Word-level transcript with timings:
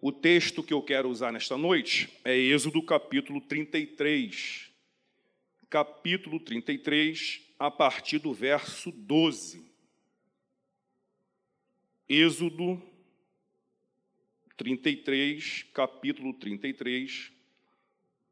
O 0.00 0.12
texto 0.12 0.62
que 0.62 0.72
eu 0.72 0.80
quero 0.80 1.08
usar 1.08 1.32
nesta 1.32 1.56
noite 1.56 2.08
é 2.24 2.32
Êxodo 2.36 2.80
capítulo 2.80 3.40
33. 3.40 4.70
Capítulo 5.68 6.38
33, 6.38 7.42
a 7.58 7.68
partir 7.68 8.20
do 8.20 8.32
verso 8.32 8.92
12. 8.92 9.60
Êxodo 12.08 12.80
33, 14.56 15.64
capítulo 15.74 16.32
33, 16.34 17.32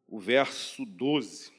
o 0.06 0.20
verso 0.20 0.86
12. 0.86 1.52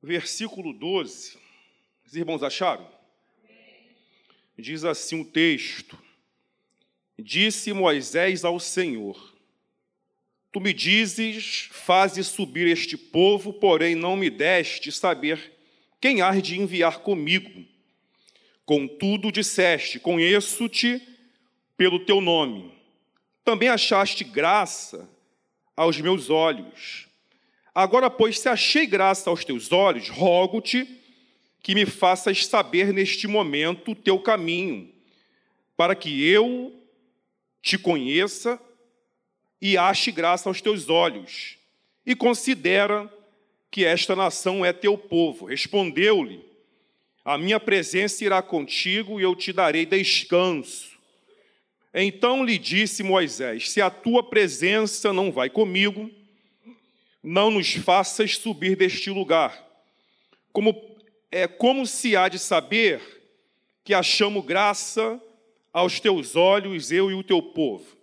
Versículo 0.00 0.72
12. 0.72 1.36
Os 2.06 2.14
irmãos 2.14 2.44
acharam? 2.44 2.88
Diz 4.56 4.84
assim 4.84 5.20
o 5.20 5.24
texto: 5.24 5.98
Disse 7.20 7.72
Moisés 7.72 8.44
ao 8.44 8.58
Senhor: 8.58 9.34
Tu 10.52 10.60
me 10.60 10.72
dizes, 10.72 11.68
faze 11.70 12.24
subir 12.24 12.66
este 12.66 12.96
povo, 12.96 13.52
porém 13.52 13.94
não 13.94 14.16
me 14.16 14.30
deste 14.30 14.90
saber 14.90 15.52
quem 16.00 16.22
há 16.22 16.32
de 16.40 16.58
enviar 16.58 17.00
comigo. 17.00 17.64
Contudo, 18.64 19.30
disseste: 19.30 19.98
Conheço-te 19.98 21.00
pelo 21.76 22.04
teu 22.04 22.20
nome. 22.20 22.72
Também 23.44 23.68
achaste 23.68 24.24
graça 24.24 25.08
aos 25.76 26.00
meus 26.00 26.30
olhos. 26.30 27.06
Agora, 27.74 28.10
pois, 28.10 28.38
se 28.38 28.48
achei 28.48 28.86
graça 28.86 29.30
aos 29.30 29.44
teus 29.44 29.70
olhos, 29.72 30.08
rogo-te 30.08 30.86
que 31.62 31.74
me 31.74 31.86
faças 31.86 32.46
saber 32.46 32.92
neste 32.92 33.26
momento 33.26 33.92
o 33.92 33.94
teu 33.94 34.18
caminho, 34.18 34.92
para 35.76 35.94
que 35.94 36.24
eu 36.24 36.79
te 37.62 37.78
conheça 37.78 38.60
e 39.60 39.76
ache 39.76 40.10
graça 40.10 40.48
aos 40.48 40.60
teus 40.60 40.88
olhos, 40.88 41.56
e 42.06 42.14
considera 42.16 43.12
que 43.70 43.84
esta 43.84 44.16
nação 44.16 44.64
é 44.64 44.72
teu 44.72 44.96
povo. 44.96 45.46
Respondeu-lhe: 45.46 46.44
A 47.24 47.36
minha 47.36 47.60
presença 47.60 48.24
irá 48.24 48.42
contigo 48.42 49.20
e 49.20 49.22
eu 49.22 49.36
te 49.36 49.52
darei 49.52 49.86
descanso. 49.86 50.98
Então 51.92 52.44
lhe 52.44 52.58
disse 52.58 53.02
Moisés: 53.02 53.70
Se 53.70 53.80
a 53.80 53.90
tua 53.90 54.22
presença 54.22 55.12
não 55.12 55.30
vai 55.30 55.50
comigo, 55.50 56.10
não 57.22 57.50
nos 57.50 57.74
faças 57.74 58.36
subir 58.36 58.76
deste 58.76 59.10
lugar. 59.10 59.66
Como 60.52 60.90
é 61.30 61.46
como 61.46 61.86
se 61.86 62.16
há 62.16 62.28
de 62.28 62.38
saber 62.38 63.00
que 63.84 63.94
achamos 63.94 64.44
graça 64.44 65.20
aos 65.72 66.00
teus 66.00 66.36
olhos, 66.36 66.90
eu 66.90 67.10
e 67.10 67.14
o 67.14 67.22
teu 67.22 67.40
povo. 67.42 67.96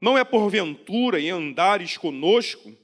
Não 0.00 0.16
é 0.16 0.24
porventura 0.24 1.20
em 1.20 1.30
andares 1.30 1.96
conosco, 1.96 2.76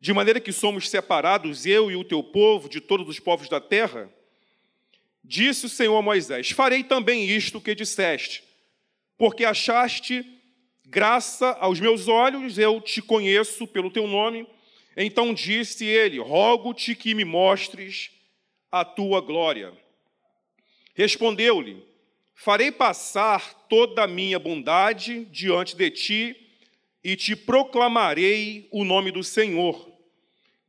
de 0.00 0.12
maneira 0.12 0.40
que 0.40 0.52
somos 0.52 0.88
separados, 0.88 1.66
eu 1.66 1.90
e 1.90 1.96
o 1.96 2.04
teu 2.04 2.22
povo, 2.22 2.68
de 2.68 2.80
todos 2.80 3.08
os 3.08 3.20
povos 3.20 3.48
da 3.48 3.60
terra? 3.60 4.12
Disse 5.22 5.66
o 5.66 5.68
Senhor 5.68 5.96
a 5.96 6.02
Moisés: 6.02 6.50
Farei 6.50 6.82
também 6.82 7.28
isto 7.28 7.60
que 7.60 7.74
disseste 7.74 8.50
porque 9.20 9.44
achaste 9.44 10.24
graça 10.86 11.50
aos 11.60 11.78
meus 11.78 12.08
olhos, 12.08 12.56
eu 12.56 12.80
te 12.80 13.02
conheço 13.02 13.66
pelo 13.66 13.90
teu 13.90 14.06
nome. 14.06 14.46
Então 14.96 15.34
disse 15.34 15.84
ele: 15.84 16.18
Rogo-te 16.18 16.94
que 16.94 17.14
me 17.14 17.22
mostres 17.22 18.10
a 18.72 18.82
tua 18.82 19.20
glória. 19.20 19.74
Respondeu-lhe: 20.94 21.84
Farei 22.42 22.72
passar 22.72 23.52
toda 23.68 24.04
a 24.04 24.06
minha 24.06 24.38
bondade 24.38 25.26
diante 25.26 25.76
de 25.76 25.90
ti 25.90 26.36
e 27.04 27.14
te 27.14 27.36
proclamarei 27.36 28.66
o 28.72 28.82
nome 28.82 29.10
do 29.10 29.22
Senhor. 29.22 29.92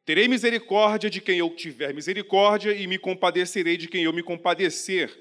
Terei 0.03 0.27
misericórdia 0.27 1.09
de 1.09 1.21
quem 1.21 1.37
eu 1.37 1.49
tiver 1.55 1.93
misericórdia 1.93 2.73
e 2.73 2.85
me 2.87 2.97
compadecerei 2.97 3.77
de 3.77 3.87
quem 3.87 4.03
eu 4.03 4.11
me 4.11 4.21
compadecer. 4.21 5.17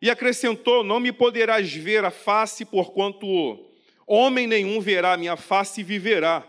E 0.00 0.08
acrescentou: 0.08 0.84
Não 0.84 1.00
me 1.00 1.10
poderás 1.10 1.74
ver 1.74 2.04
a 2.04 2.10
face, 2.12 2.64
porquanto 2.64 3.68
homem 4.06 4.46
nenhum 4.46 4.80
verá 4.80 5.14
a 5.14 5.16
minha 5.16 5.36
face 5.36 5.80
e 5.80 5.84
viverá. 5.84 6.48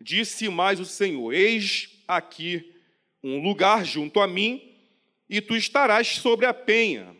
Disse 0.00 0.48
mais 0.48 0.80
o 0.80 0.84
Senhor: 0.84 1.32
Eis 1.32 1.90
aqui 2.08 2.74
um 3.22 3.40
lugar 3.40 3.84
junto 3.84 4.18
a 4.18 4.26
mim, 4.26 4.74
e 5.30 5.40
tu 5.40 5.54
estarás 5.54 6.08
sobre 6.08 6.44
a 6.44 6.52
penha. 6.52 7.17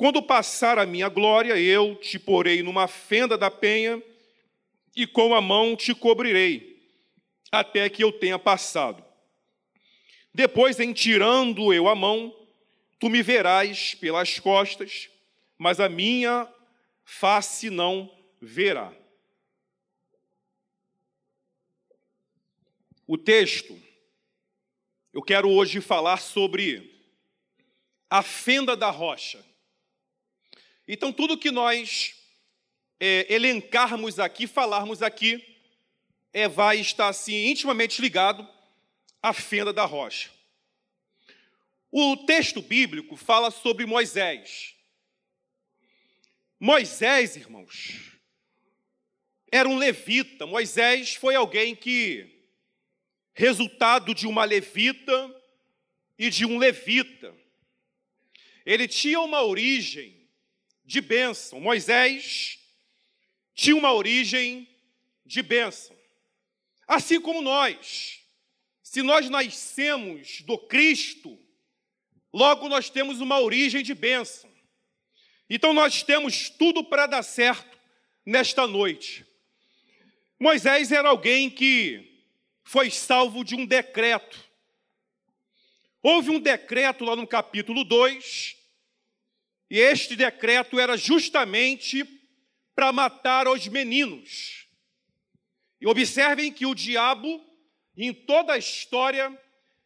Quando 0.00 0.22
passar 0.22 0.78
a 0.78 0.86
minha 0.86 1.10
glória, 1.10 1.60
eu 1.60 1.94
te 1.94 2.18
porei 2.18 2.62
numa 2.62 2.88
fenda 2.88 3.36
da 3.36 3.50
penha, 3.50 4.02
e 4.96 5.06
com 5.06 5.34
a 5.34 5.42
mão 5.42 5.76
te 5.76 5.94
cobrirei, 5.94 6.82
até 7.52 7.86
que 7.90 8.02
eu 8.02 8.10
tenha 8.10 8.38
passado. 8.38 9.04
Depois, 10.32 10.80
em 10.80 10.94
tirando 10.94 11.70
eu 11.70 11.86
a 11.86 11.94
mão, 11.94 12.34
Tu 12.98 13.10
me 13.10 13.22
verás 13.22 13.94
pelas 13.94 14.38
costas, 14.38 15.10
mas 15.58 15.80
a 15.80 15.86
minha 15.86 16.50
face 17.04 17.68
não 17.68 18.10
verá. 18.40 18.94
O 23.06 23.18
texto, 23.18 23.78
eu 25.12 25.20
quero 25.20 25.50
hoje 25.50 25.78
falar 25.82 26.22
sobre 26.22 26.90
a 28.08 28.22
fenda 28.22 28.74
da 28.74 28.88
rocha. 28.88 29.49
Então, 30.92 31.12
tudo 31.12 31.38
que 31.38 31.52
nós 31.52 32.16
é, 32.98 33.32
elencarmos 33.32 34.18
aqui, 34.18 34.48
falarmos 34.48 35.04
aqui, 35.04 35.56
é, 36.32 36.48
vai 36.48 36.80
estar 36.80 37.06
assim 37.06 37.46
intimamente 37.46 38.02
ligado 38.02 38.44
à 39.22 39.32
fenda 39.32 39.72
da 39.72 39.84
rocha. 39.84 40.32
O 41.92 42.16
texto 42.16 42.60
bíblico 42.60 43.14
fala 43.14 43.52
sobre 43.52 43.86
Moisés. 43.86 44.74
Moisés, 46.58 47.36
irmãos, 47.36 48.10
era 49.52 49.68
um 49.68 49.78
levita. 49.78 50.44
Moisés 50.44 51.14
foi 51.14 51.36
alguém 51.36 51.76
que, 51.76 52.48
resultado 53.32 54.12
de 54.12 54.26
uma 54.26 54.42
levita 54.42 55.40
e 56.18 56.28
de 56.30 56.44
um 56.44 56.58
levita, 56.58 57.32
ele 58.66 58.88
tinha 58.88 59.20
uma 59.20 59.44
origem 59.44 60.19
de 60.90 61.00
bênção. 61.00 61.60
Moisés 61.60 62.58
tinha 63.54 63.76
uma 63.76 63.92
origem 63.92 64.68
de 65.24 65.42
bênção. 65.42 65.96
Assim 66.86 67.20
como 67.20 67.40
nós, 67.40 68.20
se 68.82 69.02
nós 69.02 69.30
nascemos 69.30 70.40
do 70.42 70.58
Cristo, 70.58 71.38
Logo, 72.32 72.68
nós 72.68 72.88
temos 72.88 73.20
uma 73.20 73.40
origem 73.40 73.82
de 73.82 73.92
bênção. 73.92 74.50
Então, 75.48 75.72
nós 75.72 76.02
temos 76.02 76.48
tudo 76.48 76.84
para 76.84 77.06
dar 77.06 77.22
certo 77.22 77.78
nesta 78.24 78.66
noite. 78.66 79.26
Moisés 80.38 80.92
era 80.92 81.08
alguém 81.08 81.50
que 81.50 82.24
foi 82.62 82.88
salvo 82.90 83.42
de 83.44 83.56
um 83.56 83.66
decreto. 83.66 84.38
Houve 86.00 86.30
um 86.30 86.38
decreto 86.38 87.04
lá 87.04 87.16
no 87.16 87.26
capítulo 87.26 87.82
2, 87.82 88.56
e 89.70 89.78
este 89.78 90.16
decreto 90.16 90.80
era 90.80 90.96
justamente 90.96 92.04
para 92.74 92.92
matar 92.92 93.46
os 93.46 93.68
meninos. 93.68 94.66
E 95.80 95.86
observem 95.86 96.52
que 96.52 96.66
o 96.66 96.74
diabo, 96.74 97.40
em 97.96 98.12
toda 98.12 98.54
a 98.54 98.58
história, 98.58 99.32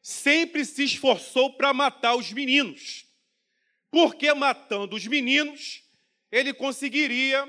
sempre 0.00 0.64
se 0.64 0.84
esforçou 0.84 1.52
para 1.52 1.74
matar 1.74 2.16
os 2.16 2.32
meninos, 2.32 3.06
porque 3.90 4.32
matando 4.32 4.96
os 4.96 5.06
meninos, 5.06 5.82
ele 6.32 6.52
conseguiria 6.54 7.48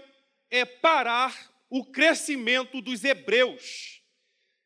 é, 0.49 0.65
parar 0.65 1.33
o 1.69 1.85
crescimento 1.85 2.81
dos 2.81 3.03
hebreus. 3.03 4.01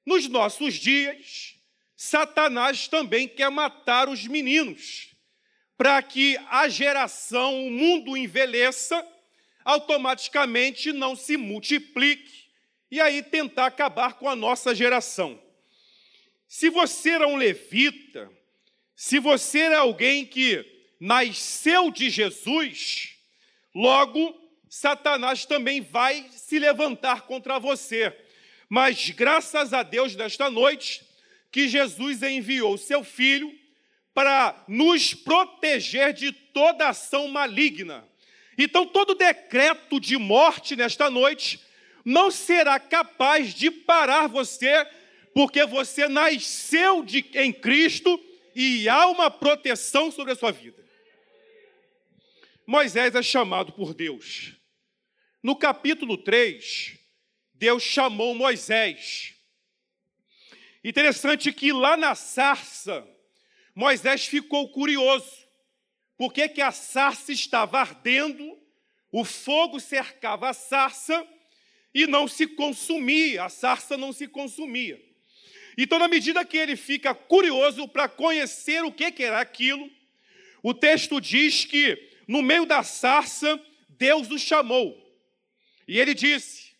Nos 0.05 0.27
nossos 0.27 0.73
dias, 0.73 1.55
Satanás 1.95 2.87
também 2.87 3.27
quer 3.27 3.49
matar 3.49 4.09
os 4.09 4.25
meninos, 4.25 5.08
para 5.79 6.01
que 6.01 6.37
a 6.49 6.67
geração, 6.67 7.65
o 7.65 7.71
mundo 7.71 8.17
envelheça, 8.17 9.01
automaticamente 9.63 10.91
não 10.91 11.15
se 11.15 11.37
multiplique 11.37 12.49
e 12.91 12.99
aí 12.99 13.23
tentar 13.23 13.67
acabar 13.67 14.15
com 14.15 14.27
a 14.27 14.35
nossa 14.35 14.75
geração. 14.75 15.41
Se 16.49 16.69
você 16.69 17.11
era 17.11 17.25
um 17.29 17.37
levita, 17.37 18.29
se 18.93 19.19
você 19.19 19.59
era 19.59 19.79
alguém 19.79 20.25
que 20.25 20.65
nasceu 20.99 21.89
de 21.89 22.09
Jesus, 22.09 23.15
logo 23.73 24.37
Satanás 24.67 25.45
também 25.45 25.79
vai 25.79 26.27
se 26.29 26.59
levantar 26.59 27.21
contra 27.21 27.57
você. 27.57 28.13
Mas 28.67 29.11
graças 29.11 29.71
a 29.71 29.81
Deus 29.81 30.13
nesta 30.13 30.49
noite, 30.49 31.07
que 31.49 31.69
Jesus 31.69 32.21
enviou 32.21 32.77
seu 32.77 33.01
filho 33.01 33.57
para 34.13 34.63
nos 34.67 35.13
proteger 35.13 36.13
de 36.13 36.31
toda 36.31 36.89
ação 36.89 37.27
maligna. 37.27 38.07
Então, 38.57 38.85
todo 38.85 39.15
decreto 39.15 39.99
de 39.99 40.17
morte 40.17 40.75
nesta 40.75 41.09
noite 41.09 41.59
não 42.03 42.29
será 42.29 42.79
capaz 42.79 43.53
de 43.53 43.71
parar 43.71 44.27
você, 44.27 44.85
porque 45.33 45.65
você 45.65 46.07
nasceu 46.07 47.03
de, 47.03 47.25
em 47.35 47.53
Cristo 47.53 48.19
e 48.55 48.89
há 48.89 49.07
uma 49.07 49.31
proteção 49.31 50.11
sobre 50.11 50.33
a 50.33 50.35
sua 50.35 50.51
vida. 50.51 50.83
Moisés 52.65 53.15
é 53.15 53.23
chamado 53.23 53.71
por 53.71 53.93
Deus. 53.93 54.53
No 55.41 55.55
capítulo 55.55 56.17
3, 56.17 56.99
Deus 57.53 57.81
chamou 57.81 58.35
Moisés. 58.35 59.33
Interessante 60.83 61.51
que 61.51 61.71
lá 61.71 61.97
na 61.97 62.15
sarça, 62.15 63.07
Moisés 63.79 64.25
ficou 64.25 64.67
curioso. 64.67 65.31
Por 66.17 66.33
que, 66.33 66.49
que 66.49 66.61
a 66.61 66.69
sarça 66.69 67.31
estava 67.31 67.79
ardendo, 67.79 68.59
o 69.09 69.23
fogo 69.23 69.79
cercava 69.79 70.49
a 70.49 70.53
sarça 70.53 71.25
e 71.93 72.05
não 72.05 72.27
se 72.27 72.45
consumia, 72.45 73.45
a 73.45 73.49
sarça 73.49 73.95
não 73.95 74.11
se 74.11 74.27
consumia. 74.27 75.01
Então, 75.77 75.97
na 75.97 76.09
medida 76.09 76.43
que 76.43 76.57
ele 76.57 76.75
fica 76.75 77.15
curioso 77.15 77.87
para 77.87 78.09
conhecer 78.09 78.83
o 78.83 78.91
que, 78.91 79.13
que 79.13 79.23
era 79.23 79.39
aquilo, 79.39 79.89
o 80.61 80.73
texto 80.73 81.21
diz 81.21 81.63
que 81.63 81.97
no 82.27 82.41
meio 82.41 82.65
da 82.65 82.83
sarça, 82.83 83.57
Deus 83.87 84.29
o 84.29 84.37
chamou. 84.37 84.93
E 85.87 85.97
ele 85.97 86.13
disse, 86.13 86.73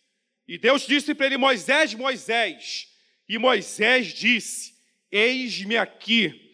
e 0.46 0.58
Deus 0.58 0.86
disse 0.86 1.14
para 1.14 1.24
ele: 1.24 1.38
Moisés, 1.38 1.94
Moisés. 1.94 2.88
E 3.26 3.38
Moisés 3.38 4.08
disse: 4.08 4.74
Eis-me 5.10 5.78
aqui. 5.78 6.49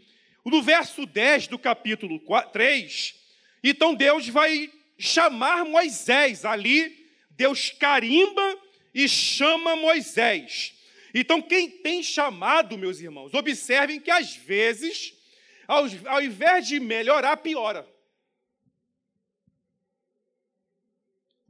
No 0.47 0.63
verso 0.63 1.05
10 1.05 1.49
do 1.49 1.59
capítulo 1.59 2.21
3, 2.53 3.21
então 3.65 3.97
Deus 3.97 4.29
vai 4.29 4.73
chamar 4.97 5.65
Moisés. 5.65 6.45
Ali, 6.45 7.11
Deus 7.31 7.71
carimba 7.71 8.57
e 8.95 9.09
chama 9.09 9.75
Moisés. 9.75 10.73
Então, 11.13 11.43
quem 11.43 11.69
tem 11.69 12.01
chamado, 12.01 12.79
meus 12.79 13.01
irmãos, 13.01 13.35
observem 13.35 13.99
que 13.99 14.09
às 14.09 14.37
vezes, 14.37 15.15
ao, 15.67 15.85
ao 16.07 16.23
invés 16.23 16.69
de 16.69 16.79
melhorar, 16.79 17.39
piora. 17.39 17.85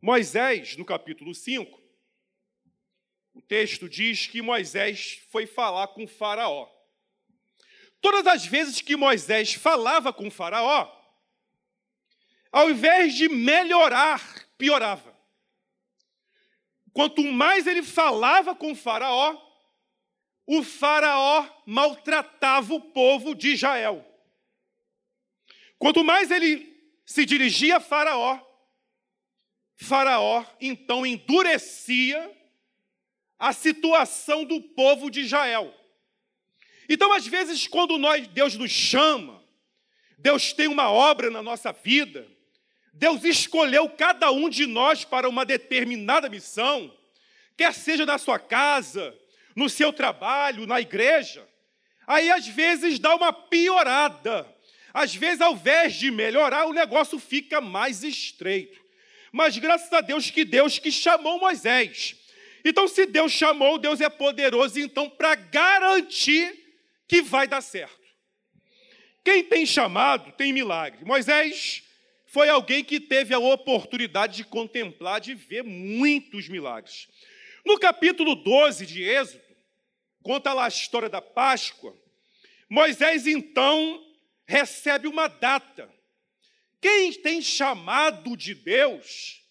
Moisés, 0.01 0.75
no 0.79 0.87
capítulo 0.87 1.35
5, 1.35 1.83
o 3.35 3.43
texto 3.43 3.91
diz 3.91 4.27
que 4.27 4.41
Moisés 4.41 5.21
foi 5.31 5.47
falar 5.47 5.89
com 5.89 6.07
Faraó. 6.07 6.75
Todas 8.01 8.27
as 8.27 8.47
vezes 8.47 8.81
que 8.81 8.97
Moisés 8.97 9.55
falava 9.55 10.13
com 10.13 10.31
Faraó, 10.31 10.93
ao 12.53 12.71
invés 12.71 13.15
de 13.15 13.29
melhorar, 13.29 14.23
piorava. 14.57 15.15
Quanto 16.93 17.23
mais 17.23 17.67
ele 17.67 17.83
falava 17.83 18.55
com 18.55 18.75
Faraó, 18.75 19.37
o 20.47 20.63
Faraó 20.63 21.47
maltratava 21.67 22.73
o 22.73 22.81
povo 22.81 23.35
de 23.35 23.53
Israel. 23.53 24.03
Quanto 25.79 26.03
mais 26.03 26.31
ele 26.31 26.75
se 27.05 27.27
dirigia 27.27 27.77
a 27.77 27.81
Faraó, 27.81 28.41
Faraó 29.75 30.43
então 30.59 31.05
endurecia 31.05 32.35
a 33.39 33.53
situação 33.53 34.45
do 34.45 34.63
povo 34.63 35.11
de 35.11 35.21
Israel. 35.21 35.75
Então, 36.88 37.12
às 37.12 37.27
vezes, 37.27 37.67
quando 37.67 37.99
nós, 37.99 38.27
Deus 38.29 38.56
nos 38.56 38.71
chama, 38.71 39.43
Deus 40.19 40.53
tem 40.53 40.69
uma 40.69 40.91
obra 40.91 41.31
na 41.31 41.43
nossa 41.43 41.73
vida, 41.73 42.27
Deus 42.93 43.25
escolheu 43.25 43.88
cada 43.91 44.31
um 44.31 44.49
de 44.49 44.67
nós 44.67 45.05
para 45.05 45.29
uma 45.29 45.44
determinada 45.44 46.29
missão, 46.29 46.93
quer 47.56 47.75
seja 47.75 48.06
na 48.06 48.19
sua 48.19 48.38
casa, 48.38 49.15
no 49.55 49.69
seu 49.69 49.93
trabalho, 49.93 50.67
na 50.67 50.81
igreja. 50.81 51.47
Aí, 52.06 52.31
às 52.31 52.47
vezes, 52.47 52.99
dá 52.99 53.15
uma 53.15 53.33
piorada. 53.33 54.47
Às 54.94 55.15
vezes, 55.15 55.41
ao 55.41 55.53
invés 55.53 55.94
de 55.94 56.11
melhorar, 56.11 56.67
o 56.67 56.73
negócio 56.73 57.19
fica 57.19 57.61
mais 57.61 58.03
estreito. 58.03 58.81
Mas 59.33 59.59
graças 59.59 59.93
a 59.93 60.00
Deus 60.00 60.31
que 60.31 60.44
Deus 60.44 60.79
que 60.79 60.91
chamou 60.91 61.38
Moisés. 61.38 62.17
Então, 62.65 62.88
se 62.88 63.05
Deus 63.05 63.33
chamou, 63.33 63.77
Deus 63.77 64.00
é 64.00 64.09
poderoso, 64.09 64.81
então, 64.81 65.11
para 65.11 65.35
garantir 65.35 66.66
que 67.06 67.23
vai 67.23 67.47
dar 67.47 67.61
certo. 67.61 68.06
Quem 69.25 69.43
tem 69.43 69.67
chamado, 69.67 70.32
tem 70.32 70.53
milagre. 70.53 71.05
Moisés 71.05 71.82
foi 72.26 72.49
alguém 72.49 72.85
que 72.85 73.00
teve 73.00 73.35
a 73.35 73.38
oportunidade 73.38 74.37
de 74.37 74.44
contemplar, 74.44 75.20
de 75.20 75.35
ver 75.35 75.62
muitos 75.62 76.49
milagres. 76.49 77.08
No 77.64 77.79
capítulo 77.79 78.35
12 78.37 78.87
de 78.87 79.03
Êxodo, 79.03 79.43
conta 80.23 80.53
lá 80.53 80.67
a 80.67 80.69
história 80.69 81.08
da 81.08 81.20
Páscoa. 81.20 81.97
Moisés, 82.69 83.26
então, 83.26 84.05
recebe 84.47 85.09
uma 85.09 85.29
data. 85.29 85.93
Quem 86.81 87.12
tem 87.12 87.43
chamado 87.43 88.37
de 88.37 88.55
Deus, 88.55 89.43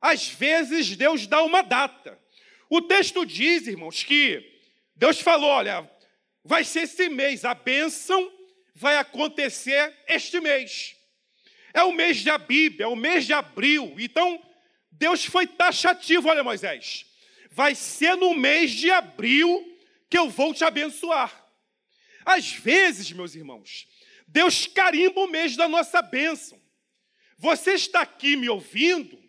às 0.00 0.28
vezes 0.28 0.96
Deus 0.96 1.26
dá 1.26 1.42
uma 1.42 1.62
data. 1.62 2.18
O 2.68 2.82
texto 2.82 3.24
diz, 3.24 3.66
irmãos, 3.66 4.02
que 4.04 4.60
Deus 4.94 5.20
falou: 5.20 5.48
olha, 5.48 5.90
vai 6.48 6.64
ser 6.64 6.84
esse 6.84 7.10
mês, 7.10 7.44
a 7.44 7.52
bênção 7.52 8.32
vai 8.74 8.96
acontecer 8.96 9.94
este 10.08 10.40
mês. 10.40 10.96
É 11.74 11.82
o 11.82 11.92
mês 11.92 12.16
de 12.16 12.30
Abib, 12.30 12.80
é 12.80 12.86
o 12.86 12.96
mês 12.96 13.26
de 13.26 13.34
abril. 13.34 13.94
Então, 13.98 14.42
Deus 14.90 15.26
foi 15.26 15.46
taxativo, 15.46 16.26
olha, 16.26 16.42
Moisés. 16.42 17.04
Vai 17.50 17.74
ser 17.74 18.16
no 18.16 18.34
mês 18.34 18.70
de 18.70 18.90
abril 18.90 19.78
que 20.08 20.16
eu 20.16 20.30
vou 20.30 20.54
te 20.54 20.64
abençoar. 20.64 21.46
Às 22.24 22.50
vezes, 22.50 23.12
meus 23.12 23.34
irmãos, 23.34 23.86
Deus 24.26 24.66
carimba 24.66 25.20
o 25.20 25.28
mês 25.28 25.54
da 25.54 25.68
nossa 25.68 26.00
bênção. 26.00 26.58
Você 27.36 27.74
está 27.74 28.00
aqui 28.00 28.36
me 28.36 28.48
ouvindo? 28.48 29.22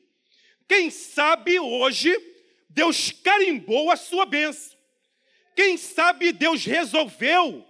Quem 0.70 0.90
sabe 0.90 1.60
hoje 1.60 2.16
Deus 2.70 3.12
carimbou 3.12 3.92
a 3.92 3.98
sua 3.98 4.26
bênção. 4.26 4.79
Quem 5.60 5.76
sabe 5.76 6.32
Deus 6.32 6.64
resolveu 6.64 7.68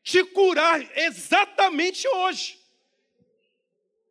te 0.00 0.22
curar 0.22 0.80
exatamente 0.96 2.06
hoje. 2.06 2.56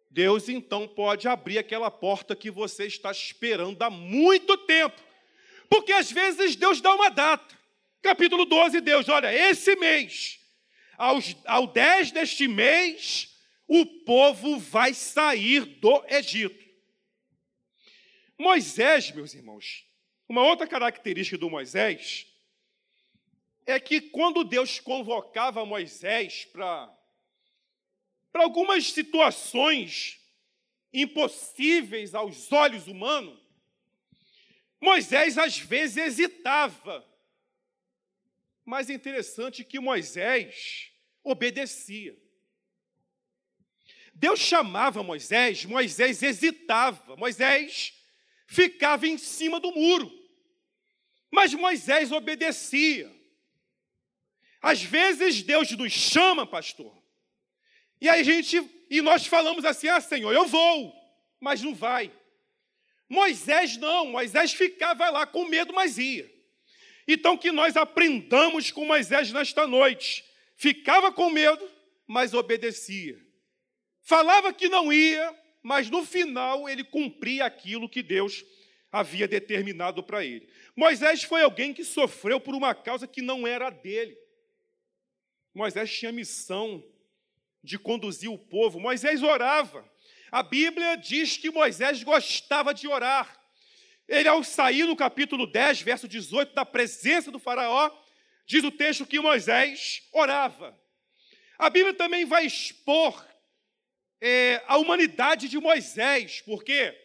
Deus 0.10 0.50
então 0.50 0.86
pode 0.86 1.30
abrir 1.30 1.58
aquela 1.58 1.90
porta 1.90 2.36
que 2.36 2.52
você 2.52 2.88
está 2.88 3.10
esperando 3.10 3.82
há 3.84 3.90
muito 3.90 4.58
tempo. 4.58 5.02
Porque 5.70 5.94
às 5.94 6.12
vezes 6.12 6.58
Deus 6.58 6.82
dá 6.82 6.94
uma 6.94 7.08
data. 7.08 7.58
Capítulo 8.02 8.44
12, 8.44 8.82
Deus, 8.82 9.08
olha, 9.08 9.34
esse 9.34 9.78
mês 9.78 10.38
aos, 10.98 11.34
ao 11.46 11.68
10 11.68 12.12
deste 12.12 12.50
mês, 12.50 13.34
o 13.66 13.86
povo 13.86 14.60
vai 14.60 14.94
sair 14.94 15.64
do 15.64 16.04
Egito. 16.10 16.70
Moisés, 18.38 19.10
meus 19.12 19.34
irmãos, 19.34 19.86
uma 20.28 20.44
outra 20.44 20.68
característica 20.68 21.38
do 21.38 21.50
Moisés 21.50 22.30
é 23.72 23.80
que 23.80 24.02
quando 24.02 24.44
Deus 24.44 24.80
convocava 24.80 25.66
Moisés 25.66 26.46
para 26.46 26.98
para 28.32 28.44
algumas 28.44 28.92
situações 28.92 30.18
impossíveis 30.94 32.16
aos 32.16 32.50
olhos 32.52 32.88
humanos, 32.88 33.38
Moisés 34.80 35.38
às 35.38 35.58
vezes 35.60 35.98
hesitava. 35.98 37.06
Mas 38.66 38.90
é 38.90 38.94
interessante 38.94 39.64
que 39.64 39.80
Moisés 39.80 40.92
obedecia. 41.24 42.18
Deus 44.14 44.40
chamava 44.40 45.04
Moisés, 45.04 45.66
Moisés 45.66 46.22
hesitava, 46.22 47.16
Moisés 47.16 47.94
ficava 48.48 49.08
em 49.08 49.18
cima 49.18 49.60
do 49.60 49.72
muro. 49.72 50.12
Mas 51.32 51.54
Moisés 51.54 52.12
obedecia. 52.12 53.21
Às 54.62 54.84
vezes 54.84 55.42
Deus 55.42 55.72
nos 55.72 55.92
chama, 55.92 56.46
pastor. 56.46 56.96
E 58.00 58.08
a 58.08 58.22
gente 58.22 58.62
e 58.90 59.02
nós 59.02 59.26
falamos 59.26 59.66
assim: 59.66 59.88
"Ah, 59.88 60.00
Senhor, 60.00 60.32
eu 60.34 60.46
vou", 60.46 60.94
mas 61.40 61.62
não 61.62 61.74
vai. 61.74 62.12
Moisés 63.10 63.76
não, 63.78 64.06
Moisés 64.06 64.54
ficava 64.54 65.10
lá 65.10 65.26
com 65.26 65.46
medo, 65.46 65.74
mas 65.74 65.98
ia. 65.98 66.32
Então 67.08 67.38
que 67.38 67.52
nós 67.52 67.76
aprendamos 67.76 68.72
com 68.72 68.86
Moisés 68.86 69.32
nesta 69.32 69.68
noite 69.68 70.24
ficava 70.56 71.12
com 71.12 71.30
medo, 71.30 71.68
mas 72.08 72.34
obedecia. 72.34 73.20
Falava 74.02 74.54
que 74.54 74.70
não 74.70 74.94
ia, 74.94 75.36
mas 75.64 75.90
no 75.90 76.06
final 76.06 76.70
ele 76.70 76.84
cumpria 76.84 77.46
aquilo 77.46 77.90
que 77.90 78.04
Deus 78.04 78.46
havia 78.92 79.28
determinado 79.28 80.04
para 80.04 80.24
ele. 80.24 80.48
Moisés 80.76 81.24
foi 81.24 81.42
alguém 81.42 81.74
que 81.74 81.84
sofreu 81.84 82.40
por 82.40 82.54
uma 82.54 82.76
causa 82.76 83.08
que 83.08 83.22
não 83.22 83.48
era 83.48 83.70
dele. 83.70 84.18
Moisés 85.54 85.92
tinha 85.98 86.12
missão 86.12 86.84
de 87.64 87.78
conduzir 87.78 88.32
o 88.32 88.38
povo. 88.38 88.80
Moisés 88.80 89.22
orava. 89.22 89.90
A 90.32 90.42
Bíblia 90.42 90.96
diz 90.96 91.38
que 91.38 91.52
Moisés 91.52 92.04
gostava 92.04 92.74
de 92.74 92.88
orar. 92.88 93.38
Ele, 94.08 94.28
ao 94.28 94.44
sair 94.44 94.86
no 94.86 94.96
capítulo 94.96 95.46
10, 95.46 95.82
verso 95.82 96.08
18, 96.08 96.54
da 96.54 96.66
presença 96.66 97.32
do 97.32 97.40
Faraó, 97.40 97.92
diz 98.46 98.64
o 98.64 98.72
texto 98.72 99.06
que 99.06 99.20
Moisés 99.20 100.04
orava. 100.12 100.78
A 101.58 101.70
Bíblia 101.70 101.94
também 101.94 102.26
vai 102.26 102.46
expor 102.46 103.26
é, 104.20 104.64
a 104.68 104.78
humanidade 104.78 105.48
de 105.48 105.58
Moisés, 105.60 106.42
porque, 106.42 106.98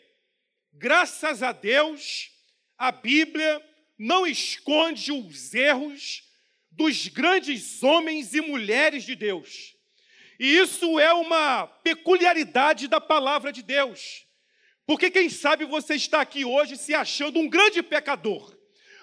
graças 0.72 1.42
a 1.42 1.52
Deus, 1.52 2.30
a 2.78 2.92
Bíblia 2.92 3.62
não 3.98 4.26
esconde 4.26 5.12
os 5.12 5.54
erros 5.54 6.25
dos 6.76 7.08
grandes 7.08 7.82
homens 7.82 8.34
e 8.34 8.40
mulheres 8.40 9.02
de 9.04 9.16
Deus. 9.16 9.74
E 10.38 10.58
isso 10.58 10.98
é 10.98 11.12
uma 11.14 11.66
peculiaridade 11.66 12.86
da 12.86 13.00
palavra 13.00 13.50
de 13.50 13.62
Deus. 13.62 14.26
Porque 14.86 15.10
quem 15.10 15.30
sabe 15.30 15.64
você 15.64 15.94
está 15.94 16.20
aqui 16.20 16.44
hoje 16.44 16.76
se 16.76 16.94
achando 16.94 17.40
um 17.40 17.48
grande 17.48 17.82
pecador. 17.82 18.56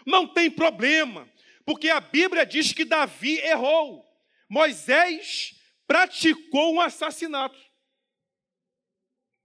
Não 0.05 0.27
tem 0.27 0.49
problema, 0.49 1.29
porque 1.65 1.89
a 1.89 1.99
Bíblia 1.99 2.45
diz 2.45 2.71
que 2.71 2.85
Davi 2.85 3.39
errou. 3.39 4.05
Moisés 4.47 5.55
praticou 5.87 6.75
um 6.75 6.79
assassinato. 6.79 7.57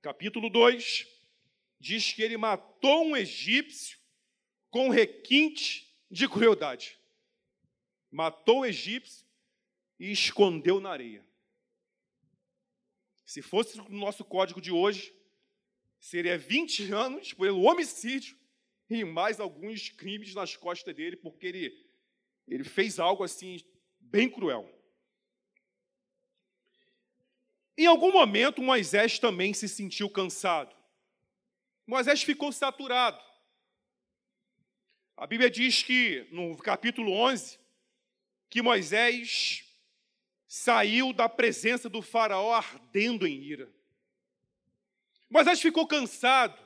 Capítulo 0.03 0.51
2 0.51 1.07
diz 1.81 2.13
que 2.13 2.23
ele 2.23 2.37
matou 2.37 3.07
um 3.07 3.17
egípcio 3.17 3.99
com 4.71 4.91
requinte 4.91 5.87
de 6.11 6.29
crueldade. 6.29 6.98
Matou 8.11 8.61
o 8.61 8.67
egípcio 8.67 9.27
e 9.99 10.11
escondeu 10.11 10.81
na 10.81 10.91
areia. 10.91 11.27
Se 13.27 13.43
fosse 13.43 13.79
o 13.81 13.89
nosso 13.91 14.25
código 14.25 14.61
de 14.61 14.71
hoje, 14.71 15.15
seria 16.01 16.39
20 16.39 16.93
anos 16.93 17.35
pelo 17.35 17.63
homicídio 17.63 18.39
e 18.89 19.05
mais 19.05 19.39
alguns 19.39 19.91
crimes 19.91 20.35
nas 20.35 20.57
costas 20.57 20.95
dele, 20.95 21.17
porque 21.17 21.47
ele, 21.47 21.87
ele 22.47 22.65
fez 22.65 22.99
algo 22.99 23.23
assim 23.23 23.61
bem 24.01 24.31
cruel. 24.31 24.75
Em 27.77 27.87
algum 27.87 28.11
momento, 28.11 28.63
Moisés 28.63 29.19
também 29.19 29.53
se 29.53 29.69
sentiu 29.69 30.09
cansado. 30.11 30.75
Moisés 31.87 32.23
ficou 32.23 32.51
saturado. 32.51 33.23
A 35.17 35.27
Bíblia 35.27 35.51
diz 35.51 35.83
que, 35.83 36.27
no 36.31 36.57
capítulo 36.57 37.13
11, 37.13 37.59
que 38.49 38.63
Moisés 38.63 39.65
saiu 40.47 41.13
da 41.13 41.29
presença 41.29 41.89
do 41.89 42.01
Faraó 42.01 42.53
ardendo 42.53 43.27
em 43.27 43.35
ira. 43.35 43.71
Moisés 45.29 45.61
ficou 45.61 45.87
cansado. 45.87 46.59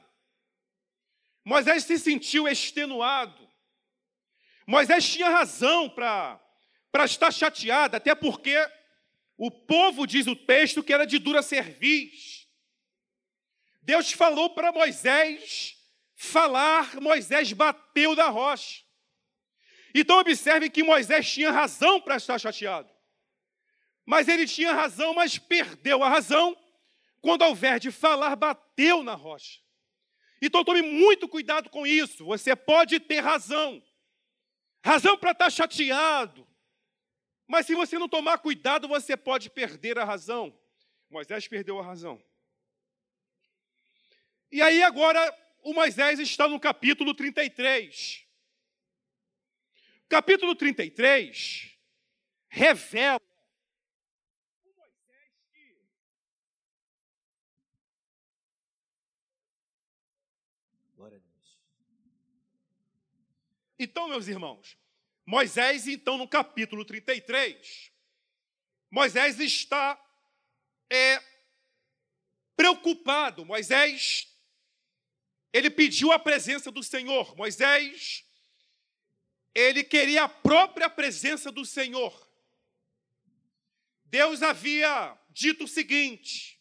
Moisés 1.45 1.85
se 1.85 1.99
sentiu 1.99 2.47
extenuado. 2.47 3.51
Moisés 4.67 5.09
tinha 5.09 5.29
razão 5.29 5.91
para 5.91 6.41
estar 7.05 7.33
chateado, 7.33 7.97
até 7.97 8.15
porque 8.15 8.57
o 9.37 9.51
povo, 9.51 10.07
diz 10.07 10.29
o 10.29 10.37
texto, 10.37 10.85
que 10.85 10.93
era 10.93 11.05
de 11.05 11.19
dura 11.19 11.43
cerviz. 11.43 12.47
Deus 13.83 14.13
falou 14.13 14.51
para 14.51 14.71
Moisés 14.71 15.77
falar, 16.15 17.01
Moisés 17.01 17.53
bateu 17.53 18.15
da 18.15 18.29
rocha. 18.29 18.85
Então 19.95 20.19
observe 20.19 20.71
que 20.71 20.83
Moisés 20.83 21.31
tinha 21.31 21.51
razão 21.51 22.01
para 22.01 22.17
estar 22.17 22.39
chateado. 22.39 22.91
Mas 24.05 24.29
ele 24.29 24.47
tinha 24.47 24.73
razão, 24.73 25.15
mas 25.15 25.39
perdeu 25.39 26.03
a 26.03 26.09
razão 26.09 26.57
quando 27.23 27.43
ao 27.43 27.53
invés 27.53 27.81
de 27.81 27.91
falar, 27.93 28.35
bateu 28.35 29.03
na 29.03 29.15
rocha. 29.15 29.61
Então 30.43 30.65
tome 30.65 30.83
muito 30.83 31.29
cuidado 31.29 31.71
com 31.71 31.87
isso. 31.87 32.25
Você 32.27 32.57
pode 32.57 32.99
ter 32.99 33.21
razão, 33.21 33.81
razão 34.85 35.17
para 35.17 35.31
estar 35.31 35.49
chateado, 35.49 36.47
mas 37.47 37.67
se 37.67 37.77
você 37.77 37.97
não 37.97 38.09
tomar 38.09 38.39
cuidado, 38.39 38.89
você 38.89 39.17
pode 39.17 39.49
perder 39.51 39.99
a 39.99 40.05
razão. 40.05 40.59
Moisés 41.09 41.47
perdeu 41.47 41.79
a 41.79 41.85
razão. 41.85 42.21
E 44.51 44.61
aí 44.61 44.83
agora 44.83 45.21
o 45.63 45.73
Moisés 45.73 46.19
está 46.19 46.49
no 46.49 46.59
capítulo 46.59 47.15
33. 47.15 48.27
Capítulo 50.13 50.55
33 50.55 51.75
revela 52.47 53.19
Então, 63.79 64.07
meus 64.07 64.29
irmãos, 64.29 64.77
Moisés, 65.25 65.89
então, 65.89 66.19
no 66.19 66.29
capítulo 66.29 66.85
33, 66.85 67.91
Moisés 68.91 69.41
está 69.41 69.99
é, 70.91 71.23
preocupado. 72.55 73.47
Moisés, 73.47 74.29
ele 75.55 75.71
pediu 75.71 76.13
a 76.13 76.19
presença 76.19 76.71
do 76.71 76.83
Senhor. 76.83 77.35
Moisés, 77.35 78.31
ele 79.55 79.85
queria 79.85 80.25
a 80.25 80.29
própria 80.29 80.89
presença 80.89 81.51
do 81.51 81.65
Senhor. 81.65 82.31
Deus 84.07 84.43
havia 84.43 85.17
dito 85.31 85.65
o 85.65 85.69
seguinte: 85.69 86.61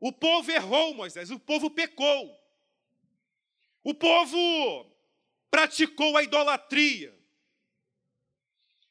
o 0.00 0.12
povo 0.12 0.50
errou, 0.50 0.94
Moisés, 0.94 1.30
o 1.30 1.38
povo 1.38 1.70
pecou. 1.70 2.38
O 3.84 3.94
povo 3.94 4.90
praticou 5.50 6.16
a 6.16 6.22
idolatria. 6.22 7.16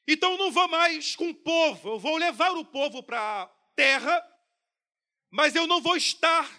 Então 0.08 0.38
não 0.38 0.52
vou 0.52 0.68
mais 0.68 1.16
com 1.16 1.30
o 1.30 1.36
povo, 1.36 1.92
eu 1.92 2.00
vou 2.00 2.18
levar 2.18 2.52
o 2.52 2.66
povo 2.66 3.02
para 3.02 3.44
a 3.44 3.48
terra, 3.76 4.28
mas 5.30 5.56
eu 5.56 5.66
não 5.66 5.82
vou 5.82 5.96
estar 5.96 6.50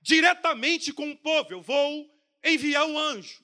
diretamente 0.00 0.92
com 0.92 1.10
o 1.10 1.16
povo, 1.16 1.52
eu 1.52 1.60
vou 1.60 2.10
enviar 2.42 2.86
um 2.86 2.98
anjo. 2.98 3.43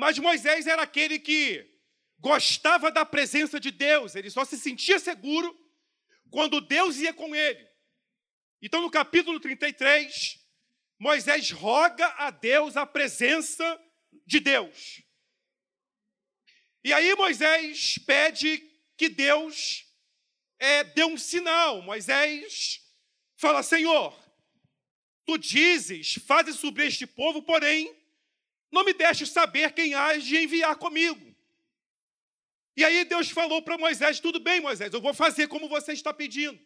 Mas 0.00 0.18
Moisés 0.18 0.66
era 0.66 0.80
aquele 0.80 1.18
que 1.18 1.70
gostava 2.18 2.90
da 2.90 3.04
presença 3.04 3.60
de 3.60 3.70
Deus, 3.70 4.14
ele 4.14 4.30
só 4.30 4.46
se 4.46 4.56
sentia 4.56 4.98
seguro 4.98 5.54
quando 6.30 6.58
Deus 6.58 6.96
ia 6.96 7.12
com 7.12 7.36
ele. 7.36 7.68
Então, 8.62 8.80
no 8.80 8.90
capítulo 8.90 9.38
33, 9.38 10.40
Moisés 10.98 11.50
roga 11.50 12.06
a 12.16 12.30
Deus 12.30 12.78
a 12.78 12.86
presença 12.86 13.78
de 14.24 14.40
Deus. 14.40 15.02
E 16.82 16.94
aí 16.94 17.14
Moisés 17.14 17.98
pede 18.06 18.56
que 18.96 19.10
Deus 19.10 19.84
é, 20.58 20.82
dê 20.82 21.04
um 21.04 21.18
sinal. 21.18 21.82
Moisés 21.82 22.80
fala: 23.36 23.62
Senhor, 23.62 24.18
tu 25.26 25.36
dizes, 25.36 26.14
fazes 26.26 26.56
sobre 26.56 26.86
este 26.86 27.06
povo, 27.06 27.42
porém, 27.42 27.99
não 28.70 28.84
me 28.84 28.92
deixes 28.92 29.30
saber 29.30 29.72
quem 29.72 29.94
hás 29.94 30.24
de 30.24 30.36
enviar 30.36 30.76
comigo. 30.76 31.34
E 32.76 32.84
aí 32.84 33.04
Deus 33.04 33.30
falou 33.30 33.62
para 33.62 33.76
Moisés: 33.76 34.20
tudo 34.20 34.40
bem, 34.40 34.60
Moisés, 34.60 34.92
eu 34.92 35.00
vou 35.00 35.12
fazer 35.12 35.48
como 35.48 35.68
você 35.68 35.92
está 35.92 36.14
pedindo. 36.14 36.58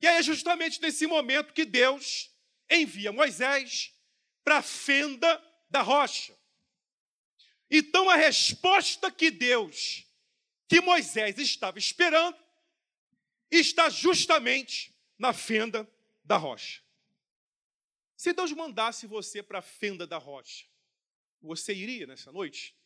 E 0.00 0.06
aí 0.06 0.18
é 0.18 0.22
justamente 0.22 0.80
nesse 0.80 1.06
momento 1.06 1.52
que 1.52 1.64
Deus 1.64 2.30
envia 2.68 3.12
Moisés 3.12 3.92
para 4.44 4.58
a 4.58 4.62
fenda 4.62 5.42
da 5.68 5.82
rocha. 5.82 6.36
Então 7.70 8.10
a 8.10 8.16
resposta 8.16 9.10
que 9.10 9.30
Deus, 9.30 10.06
que 10.68 10.80
Moisés 10.80 11.38
estava 11.38 11.78
esperando, 11.78 12.36
está 13.50 13.88
justamente 13.88 14.92
na 15.18 15.32
fenda 15.32 15.88
da 16.24 16.36
rocha. 16.36 16.82
Se 18.22 18.32
Deus 18.32 18.52
mandasse 18.52 19.04
você 19.04 19.42
para 19.42 19.58
a 19.58 19.62
fenda 19.62 20.06
da 20.06 20.16
rocha, 20.16 20.64
você 21.40 21.74
iria 21.74 22.06
nessa 22.06 22.30
noite? 22.30 22.78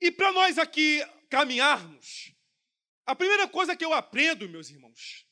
E 0.00 0.12
para 0.12 0.30
nós 0.30 0.56
aqui 0.56 1.00
caminharmos, 1.28 2.32
a 3.04 3.16
primeira 3.16 3.48
coisa 3.48 3.74
que 3.74 3.84
eu 3.84 3.92
aprendo, 3.92 4.48
meus 4.48 4.70
irmãos, 4.70 5.26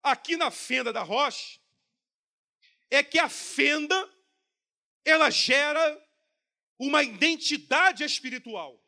aqui 0.00 0.36
na 0.36 0.52
fenda 0.52 0.92
da 0.92 1.02
rocha, 1.02 1.58
é 2.88 3.02
que 3.02 3.18
a 3.18 3.28
fenda 3.28 3.98
ela 5.04 5.30
gera 5.30 5.82
uma 6.78 7.02
identidade 7.02 8.04
espiritual. 8.04 8.80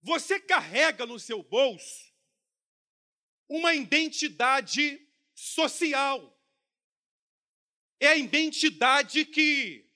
Você 0.00 0.38
carrega 0.38 1.04
no 1.04 1.18
seu 1.18 1.42
bolso 1.42 2.14
uma 3.48 3.74
identidade 3.74 5.11
social. 5.42 6.40
É 8.00 8.08
a 8.08 8.16
identidade 8.16 9.24
que 9.24 9.90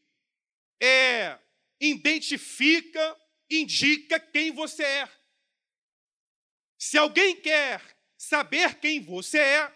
é, 0.82 1.38
identifica, 1.80 3.20
indica 3.48 4.18
quem 4.18 4.50
você 4.50 4.82
é. 4.82 5.08
Se 6.76 6.98
alguém 6.98 7.40
quer 7.40 7.96
saber 8.18 8.80
quem 8.80 9.00
você 9.00 9.38
é, 9.38 9.74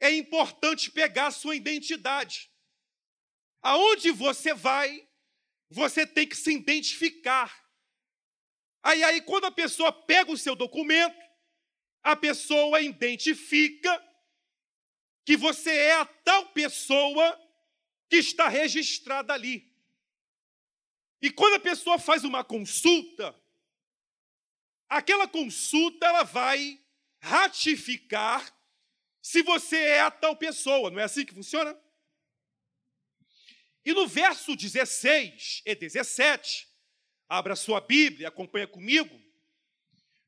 é 0.00 0.10
importante 0.12 0.90
pegar 0.90 1.28
a 1.28 1.32
sua 1.32 1.56
identidade. 1.56 2.50
Aonde 3.62 4.12
você 4.12 4.54
vai, 4.54 5.08
você 5.68 6.06
tem 6.06 6.28
que 6.28 6.36
se 6.36 6.52
identificar. 6.52 7.64
Aí, 8.84 9.02
aí, 9.02 9.20
quando 9.20 9.46
a 9.46 9.50
pessoa 9.50 9.92
pega 9.92 10.30
o 10.30 10.38
seu 10.38 10.54
documento, 10.54 11.18
a 12.04 12.14
pessoa 12.14 12.80
identifica 12.80 14.05
que 15.26 15.36
você 15.36 15.70
é 15.70 15.94
a 15.94 16.06
tal 16.06 16.46
pessoa 16.50 17.38
que 18.08 18.16
está 18.16 18.48
registrada 18.48 19.34
ali. 19.34 19.68
E 21.20 21.32
quando 21.32 21.54
a 21.54 21.60
pessoa 21.60 21.98
faz 21.98 22.22
uma 22.22 22.44
consulta, 22.44 23.34
aquela 24.88 25.26
consulta 25.26 26.06
ela 26.06 26.22
vai 26.22 26.80
ratificar 27.18 28.56
se 29.20 29.42
você 29.42 29.76
é 29.76 30.00
a 30.00 30.12
tal 30.12 30.36
pessoa. 30.36 30.92
Não 30.92 31.00
é 31.00 31.02
assim 31.02 31.26
que 31.26 31.34
funciona? 31.34 31.76
E 33.84 33.92
no 33.92 34.06
verso 34.06 34.54
16 34.54 35.62
e 35.66 35.74
17, 35.74 36.68
abra 37.28 37.56
sua 37.56 37.80
Bíblia, 37.80 38.28
acompanha 38.28 38.68
comigo. 38.68 39.20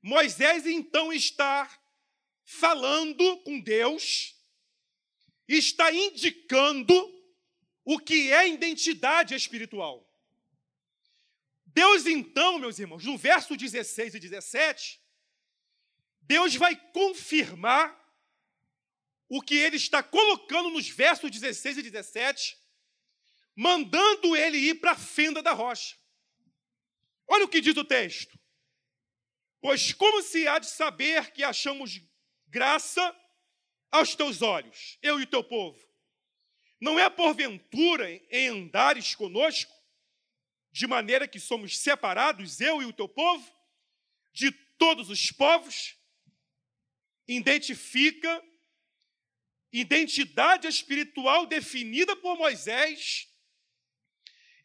Moisés 0.02 0.66
então 0.66 1.12
está 1.12 1.70
falando 2.44 3.36
com 3.42 3.60
Deus, 3.60 4.37
está 5.56 5.90
indicando 5.92 6.94
o 7.84 7.98
que 7.98 8.30
é 8.32 8.48
identidade 8.48 9.34
espiritual. 9.34 10.06
Deus, 11.64 12.06
então, 12.06 12.58
meus 12.58 12.78
irmãos, 12.78 13.04
no 13.04 13.16
verso 13.16 13.56
16 13.56 14.14
e 14.14 14.20
17, 14.20 15.00
Deus 16.20 16.54
vai 16.54 16.76
confirmar 16.92 17.96
o 19.28 19.40
que 19.40 19.56
ele 19.56 19.76
está 19.76 20.02
colocando 20.02 20.70
nos 20.70 20.88
versos 20.88 21.30
16 21.30 21.78
e 21.78 21.82
17, 21.82 22.58
mandando 23.54 24.36
ele 24.36 24.58
ir 24.58 24.74
para 24.74 24.92
a 24.92 24.96
fenda 24.96 25.42
da 25.42 25.52
rocha. 25.52 25.96
Olha 27.26 27.44
o 27.44 27.48
que 27.48 27.60
diz 27.60 27.76
o 27.76 27.84
texto. 27.84 28.38
Pois 29.60 29.92
como 29.92 30.22
se 30.22 30.46
há 30.46 30.58
de 30.58 30.68
saber 30.68 31.32
que 31.32 31.42
achamos 31.42 32.00
graça 32.46 33.14
aos 33.90 34.14
teus 34.14 34.42
olhos, 34.42 34.98
eu 35.02 35.18
e 35.20 35.24
o 35.24 35.26
teu 35.26 35.42
povo? 35.42 35.78
Não 36.80 36.98
é 36.98 37.08
porventura 37.10 38.10
em 38.30 38.48
andares 38.48 39.14
conosco, 39.14 39.72
de 40.70 40.86
maneira 40.86 41.26
que 41.26 41.40
somos 41.40 41.78
separados, 41.78 42.60
eu 42.60 42.80
e 42.82 42.84
o 42.84 42.92
teu 42.92 43.08
povo, 43.08 43.50
de 44.32 44.52
todos 44.52 45.10
os 45.10 45.32
povos? 45.32 45.96
Identifica 47.26 48.42
identidade 49.72 50.66
espiritual 50.66 51.46
definida 51.46 52.16
por 52.16 52.36
Moisés 52.36 53.28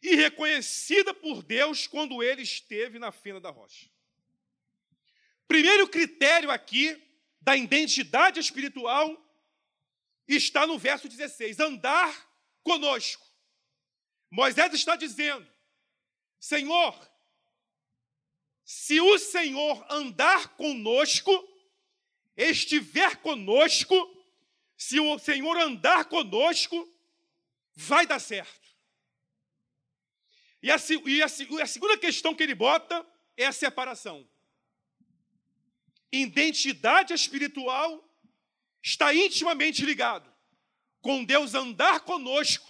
e 0.02 0.14
reconhecida 0.14 1.14
por 1.14 1.42
Deus 1.42 1.86
quando 1.86 2.22
ele 2.22 2.42
esteve 2.42 2.98
na 2.98 3.10
fenda 3.10 3.40
da 3.40 3.50
rocha. 3.50 3.90
Primeiro 5.48 5.88
critério 5.88 6.50
aqui 6.50 7.00
da 7.44 7.54
identidade 7.54 8.40
espiritual 8.40 9.22
está 10.26 10.66
no 10.66 10.78
verso 10.78 11.06
16: 11.08 11.60
andar 11.60 12.10
conosco. 12.62 13.22
Moisés 14.30 14.72
está 14.72 14.96
dizendo: 14.96 15.46
Senhor, 16.40 16.98
se 18.64 18.98
o 18.98 19.18
Senhor 19.18 19.86
andar 19.90 20.56
conosco, 20.56 21.30
estiver 22.34 23.16
conosco, 23.16 23.94
se 24.74 24.98
o 24.98 25.18
Senhor 25.18 25.58
andar 25.58 26.06
conosco, 26.06 26.90
vai 27.74 28.06
dar 28.06 28.20
certo. 28.20 28.64
E 30.62 30.70
a, 30.70 30.76
e 31.04 31.22
a, 31.22 31.26
a 31.26 31.66
segunda 31.66 31.98
questão 31.98 32.34
que 32.34 32.42
ele 32.42 32.54
bota 32.54 33.06
é 33.36 33.44
a 33.44 33.52
separação 33.52 34.26
identidade 36.22 37.12
espiritual 37.12 38.02
está 38.82 39.14
intimamente 39.14 39.84
ligado 39.84 40.32
com 41.00 41.24
Deus 41.24 41.54
andar 41.54 42.00
conosco 42.00 42.66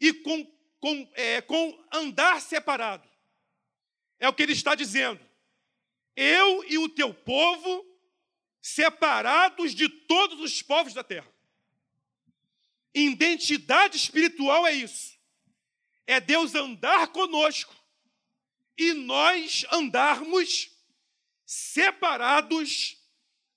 e 0.00 0.12
com, 0.14 0.44
com, 0.80 1.12
é, 1.14 1.40
com 1.42 1.84
andar 1.92 2.40
separado. 2.40 3.08
É 4.18 4.28
o 4.28 4.32
que 4.32 4.42
ele 4.42 4.52
está 4.52 4.74
dizendo. 4.74 5.20
Eu 6.16 6.64
e 6.64 6.78
o 6.78 6.88
teu 6.88 7.12
povo 7.12 7.86
separados 8.62 9.74
de 9.74 9.88
todos 9.88 10.40
os 10.40 10.62
povos 10.62 10.94
da 10.94 11.04
terra. 11.04 11.30
Identidade 12.94 13.96
espiritual 13.96 14.66
é 14.66 14.72
isso. 14.72 15.18
É 16.06 16.20
Deus 16.20 16.54
andar 16.54 17.08
conosco 17.08 17.74
e 18.76 18.92
nós 18.92 19.64
andarmos 19.70 20.71
separados 21.52 22.96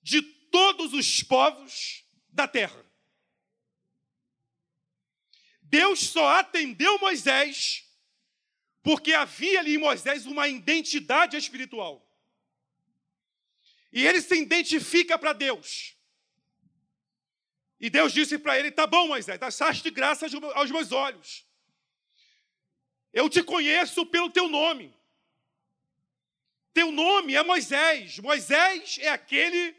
de 0.02 0.20
todos 0.22 0.92
os 0.92 1.22
povos 1.22 2.04
da 2.28 2.46
terra. 2.46 2.84
Deus 5.62 6.00
só 6.00 6.28
atendeu 6.38 6.98
Moisés 6.98 7.84
porque 8.82 9.12
havia 9.12 9.60
ali 9.60 9.74
em 9.74 9.78
Moisés 9.78 10.26
uma 10.26 10.46
identidade 10.46 11.36
espiritual. 11.36 12.06
E 13.90 14.06
ele 14.06 14.20
se 14.20 14.34
identifica 14.36 15.18
para 15.18 15.32
Deus. 15.32 15.96
E 17.80 17.90
Deus 17.90 18.12
disse 18.12 18.38
para 18.38 18.58
ele: 18.58 18.70
Tá 18.70 18.86
bom, 18.86 19.08
Moisés, 19.08 19.40
achaste 19.40 19.90
graça 19.90 20.26
aos 20.54 20.70
meus 20.70 20.92
olhos. 20.92 21.46
Eu 23.12 23.28
te 23.28 23.42
conheço 23.42 24.06
pelo 24.06 24.30
teu 24.30 24.48
nome. 24.48 24.95
Teu 26.76 26.92
nome 26.92 27.34
é 27.34 27.42
Moisés. 27.42 28.18
Moisés 28.18 28.98
é 28.98 29.08
aquele 29.08 29.74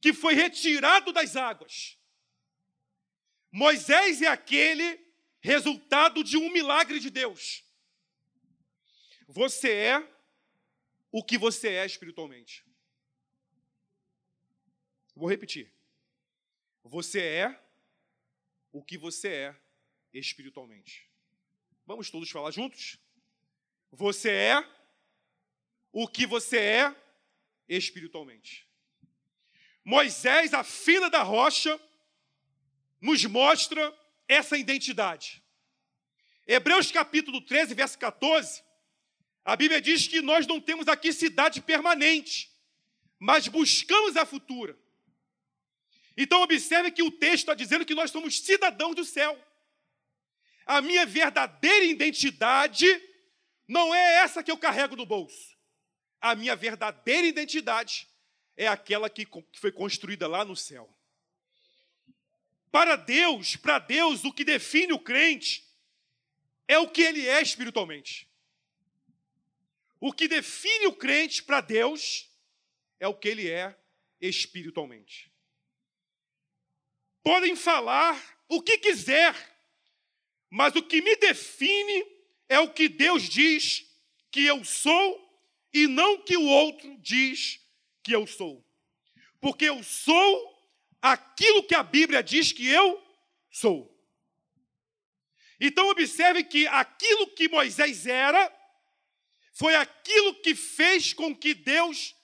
que 0.00 0.14
foi 0.14 0.32
retirado 0.32 1.12
das 1.12 1.36
águas. 1.36 1.98
Moisés 3.52 4.22
é 4.22 4.26
aquele 4.26 4.98
resultado 5.40 6.24
de 6.24 6.38
um 6.38 6.50
milagre 6.50 6.98
de 7.00 7.10
Deus. 7.10 7.62
Você 9.28 9.70
é 9.70 10.12
o 11.12 11.22
que 11.22 11.36
você 11.36 11.74
é 11.74 11.84
espiritualmente. 11.84 12.64
Vou 15.14 15.28
repetir. 15.28 15.70
Você 16.82 17.20
é 17.20 17.62
o 18.72 18.82
que 18.82 18.96
você 18.96 19.28
é 19.28 19.56
espiritualmente. 20.14 21.10
Vamos 21.84 22.08
todos 22.08 22.30
falar 22.30 22.52
juntos? 22.52 22.98
Você 23.92 24.30
é 24.30 24.75
o 25.98 26.06
que 26.06 26.26
você 26.26 26.58
é 26.58 26.94
espiritualmente. 27.66 28.68
Moisés, 29.82 30.52
a 30.52 30.62
fila 30.62 31.08
da 31.08 31.22
rocha, 31.22 31.80
nos 33.00 33.24
mostra 33.24 33.98
essa 34.28 34.58
identidade. 34.58 35.42
Hebreus 36.46 36.92
capítulo 36.92 37.40
13, 37.40 37.72
verso 37.72 37.98
14, 37.98 38.62
a 39.42 39.56
Bíblia 39.56 39.80
diz 39.80 40.06
que 40.06 40.20
nós 40.20 40.46
não 40.46 40.60
temos 40.60 40.86
aqui 40.86 41.14
cidade 41.14 41.62
permanente, 41.62 42.50
mas 43.18 43.48
buscamos 43.48 44.18
a 44.18 44.26
futura. 44.26 44.78
Então, 46.14 46.42
observe 46.42 46.90
que 46.90 47.02
o 47.02 47.10
texto 47.10 47.44
está 47.44 47.54
dizendo 47.54 47.86
que 47.86 47.94
nós 47.94 48.10
somos 48.10 48.38
cidadãos 48.40 48.94
do 48.94 49.04
céu. 49.04 49.34
A 50.66 50.82
minha 50.82 51.06
verdadeira 51.06 51.86
identidade 51.86 52.86
não 53.66 53.94
é 53.94 54.16
essa 54.16 54.42
que 54.42 54.50
eu 54.50 54.58
carrego 54.58 54.94
no 54.94 55.06
bolso. 55.06 55.55
A 56.26 56.34
minha 56.34 56.56
verdadeira 56.56 57.24
identidade 57.24 58.08
é 58.56 58.66
aquela 58.66 59.08
que 59.08 59.24
foi 59.54 59.70
construída 59.70 60.26
lá 60.26 60.44
no 60.44 60.56
céu. 60.56 60.92
Para 62.68 62.96
Deus, 62.96 63.54
para 63.54 63.78
Deus, 63.78 64.24
o 64.24 64.32
que 64.32 64.42
define 64.42 64.92
o 64.92 64.98
crente 64.98 65.64
é 66.66 66.80
o 66.80 66.90
que 66.90 67.00
ele 67.00 67.28
é 67.28 67.40
espiritualmente. 67.40 68.28
O 70.00 70.12
que 70.12 70.26
define 70.26 70.88
o 70.88 70.96
crente 70.96 71.44
para 71.44 71.60
Deus 71.60 72.28
é 72.98 73.06
o 73.06 73.14
que 73.14 73.28
ele 73.28 73.48
é 73.48 73.78
espiritualmente. 74.20 75.32
Podem 77.22 77.54
falar 77.54 78.20
o 78.48 78.60
que 78.60 78.78
quiser, 78.78 79.32
mas 80.50 80.74
o 80.74 80.82
que 80.82 81.00
me 81.00 81.14
define 81.14 82.04
é 82.48 82.58
o 82.58 82.74
que 82.74 82.88
Deus 82.88 83.22
diz 83.22 83.86
que 84.32 84.44
eu 84.44 84.64
sou 84.64 85.25
e 85.76 85.86
não 85.86 86.22
que 86.22 86.38
o 86.38 86.46
outro 86.46 86.96
diz 86.98 87.60
que 88.02 88.12
eu 88.12 88.26
sou. 88.26 88.64
Porque 89.38 89.66
eu 89.66 89.82
sou 89.82 90.56
aquilo 91.02 91.64
que 91.64 91.74
a 91.74 91.82
Bíblia 91.82 92.22
diz 92.22 92.50
que 92.50 92.66
eu 92.66 93.04
sou. 93.50 93.94
Então, 95.60 95.88
observe 95.88 96.44
que 96.44 96.66
aquilo 96.66 97.26
que 97.28 97.48
Moisés 97.48 98.06
era 98.06 98.50
foi 99.52 99.74
aquilo 99.74 100.34
que 100.36 100.54
fez 100.54 101.12
com 101.12 101.36
que 101.36 101.52
Deus 101.52 102.14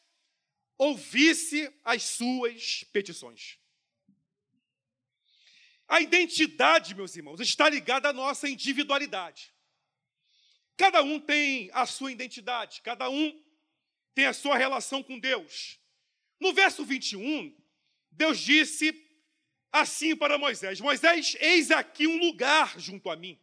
ouvisse 0.79 1.71
as 1.85 2.03
suas 2.05 2.85
petições. 2.85 3.59
A 5.87 6.01
identidade, 6.01 6.95
meus 6.95 7.15
irmãos, 7.17 7.39
está 7.41 7.69
ligada 7.69 8.09
à 8.09 8.13
nossa 8.15 8.49
individualidade. 8.49 9.53
Cada 10.77 11.03
um 11.03 11.21
tem 11.21 11.71
a 11.75 11.85
sua 11.87 12.11
identidade, 12.11 12.81
cada 12.81 13.11
um 13.11 13.42
tem 14.15 14.27
a 14.27 14.33
sua 14.33 14.57
relação 14.57 15.03
com 15.03 15.19
Deus. 15.19 15.79
No 16.39 16.53
verso 16.53 16.85
21, 16.85 17.57
Deus 18.11 18.39
disse 18.39 18.93
assim 19.71 20.17
para 20.17 20.39
Moisés: 20.39 20.81
Moisés, 20.81 21.37
eis 21.41 21.71
aqui 21.71 22.07
um 22.07 22.19
lugar 22.19 22.79
junto 22.79 23.09
a 23.11 23.17
mim, 23.17 23.39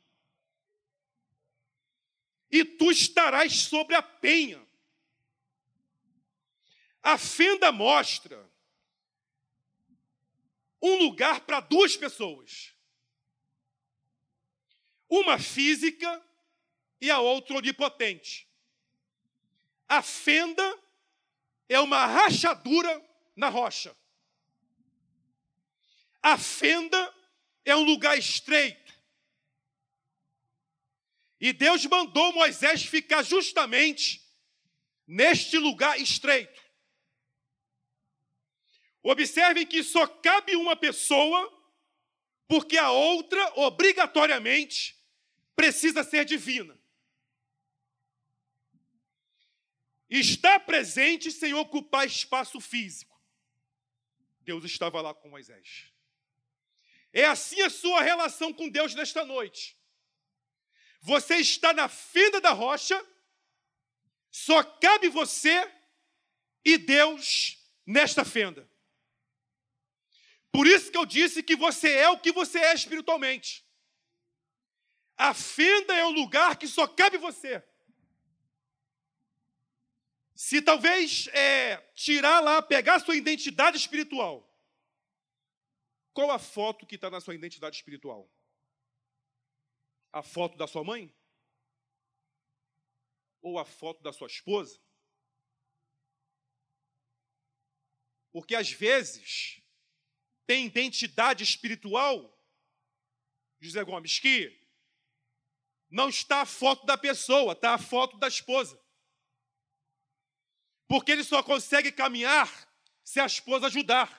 e 2.51 2.65
tu 2.65 2.91
estarás 2.91 3.53
sobre 3.61 3.95
a 3.95 4.01
penha. 4.01 4.67
A 7.01 7.17
fenda 7.17 7.71
mostra 7.71 8.49
um 10.81 10.95
lugar 10.95 11.41
para 11.41 11.59
duas 11.59 11.95
pessoas. 11.95 12.73
Uma 15.07 15.39
física 15.39 16.21
e 16.99 17.09
a 17.09 17.19
outra 17.19 17.55
onipotente. 17.55 18.48
A 19.89 20.03
fenda 20.03 20.79
é 21.67 21.79
uma 21.79 22.05
rachadura 22.05 23.03
na 23.35 23.49
rocha. 23.49 23.97
A 26.21 26.37
fenda 26.37 27.15
é 27.65 27.75
um 27.75 27.83
lugar 27.83 28.17
estreito. 28.17 28.93
E 31.41 31.51
Deus 31.51 31.85
mandou 31.85 32.31
Moisés 32.33 32.83
ficar 32.85 33.23
justamente 33.23 34.21
neste 35.07 35.57
lugar 35.57 35.99
estreito. 35.99 36.61
Observem 39.01 39.65
que 39.65 39.83
só 39.83 40.05
cabe 40.05 40.55
uma 40.55 40.75
pessoa, 40.75 41.51
porque 42.47 42.77
a 42.77 42.91
outra, 42.91 43.53
obrigatoriamente, 43.59 44.95
precisa 45.55 46.03
ser 46.03 46.25
divina. 46.25 46.78
Está 50.09 50.59
presente 50.59 51.31
sem 51.31 51.53
ocupar 51.53 52.07
espaço 52.07 52.59
físico. 52.59 53.21
Deus 54.41 54.63
estava 54.63 55.01
lá 55.01 55.13
com 55.13 55.29
Moisés. 55.29 55.91
É 57.13 57.25
assim 57.25 57.61
a 57.61 57.69
sua 57.69 58.01
relação 58.01 58.51
com 58.51 58.69
Deus 58.69 58.95
nesta 58.95 59.23
noite. 59.23 59.77
Você 61.01 61.35
está 61.37 61.73
na 61.73 61.87
fenda 61.87 62.41
da 62.41 62.51
rocha, 62.51 62.99
só 64.31 64.63
cabe 64.63 65.07
você 65.07 65.71
e 66.65 66.77
Deus 66.77 67.57
nesta 67.85 68.25
fenda. 68.25 68.69
Por 70.51 70.65
isso 70.67 70.91
que 70.91 70.97
eu 70.97 71.05
disse 71.05 71.43
que 71.43 71.55
você 71.55 71.91
é 71.93 72.09
o 72.09 72.19
que 72.19 72.31
você 72.31 72.59
é 72.59 72.73
espiritualmente. 72.73 73.65
A 75.15 75.33
fenda 75.33 75.93
é 75.95 76.03
o 76.05 76.11
lugar 76.11 76.57
que 76.57 76.67
só 76.67 76.87
cabe 76.87 77.17
você. 77.17 77.63
Se 80.41 80.61
talvez 80.61 81.27
é, 81.33 81.75
tirar 81.93 82.39
lá, 82.39 82.61
pegar 82.61 82.95
a 82.95 82.99
sua 83.01 83.17
identidade 83.17 83.75
espiritual, 83.75 84.49
qual 86.13 86.31
a 86.31 86.39
foto 86.39 86.87
que 86.87 86.95
está 86.95 87.09
na 87.09 87.19
sua 87.19 87.35
identidade 87.35 87.75
espiritual? 87.75 88.31
A 90.13 90.23
foto 90.23 90.57
da 90.57 90.65
sua 90.65 90.81
mãe? 90.81 91.13
Ou 93.41 93.59
a 93.59 93.65
foto 93.65 94.01
da 94.01 94.13
sua 94.13 94.27
esposa? 94.27 94.81
Porque 98.31 98.55
às 98.55 98.71
vezes 98.71 99.61
tem 100.47 100.67
identidade 100.67 101.43
espiritual, 101.43 102.33
José 103.59 103.83
Gomes, 103.83 104.17
que 104.17 104.57
não 105.89 106.07
está 106.07 106.43
a 106.43 106.45
foto 106.45 106.85
da 106.85 106.97
pessoa, 106.97 107.51
está 107.51 107.73
a 107.73 107.77
foto 107.77 108.17
da 108.17 108.29
esposa. 108.29 108.81
Porque 110.89 111.13
ele 111.13 111.23
só 111.23 111.41
consegue 111.41 111.89
caminhar 111.89 112.51
se 113.01 113.21
a 113.21 113.25
esposa 113.25 113.67
ajudar. 113.67 114.09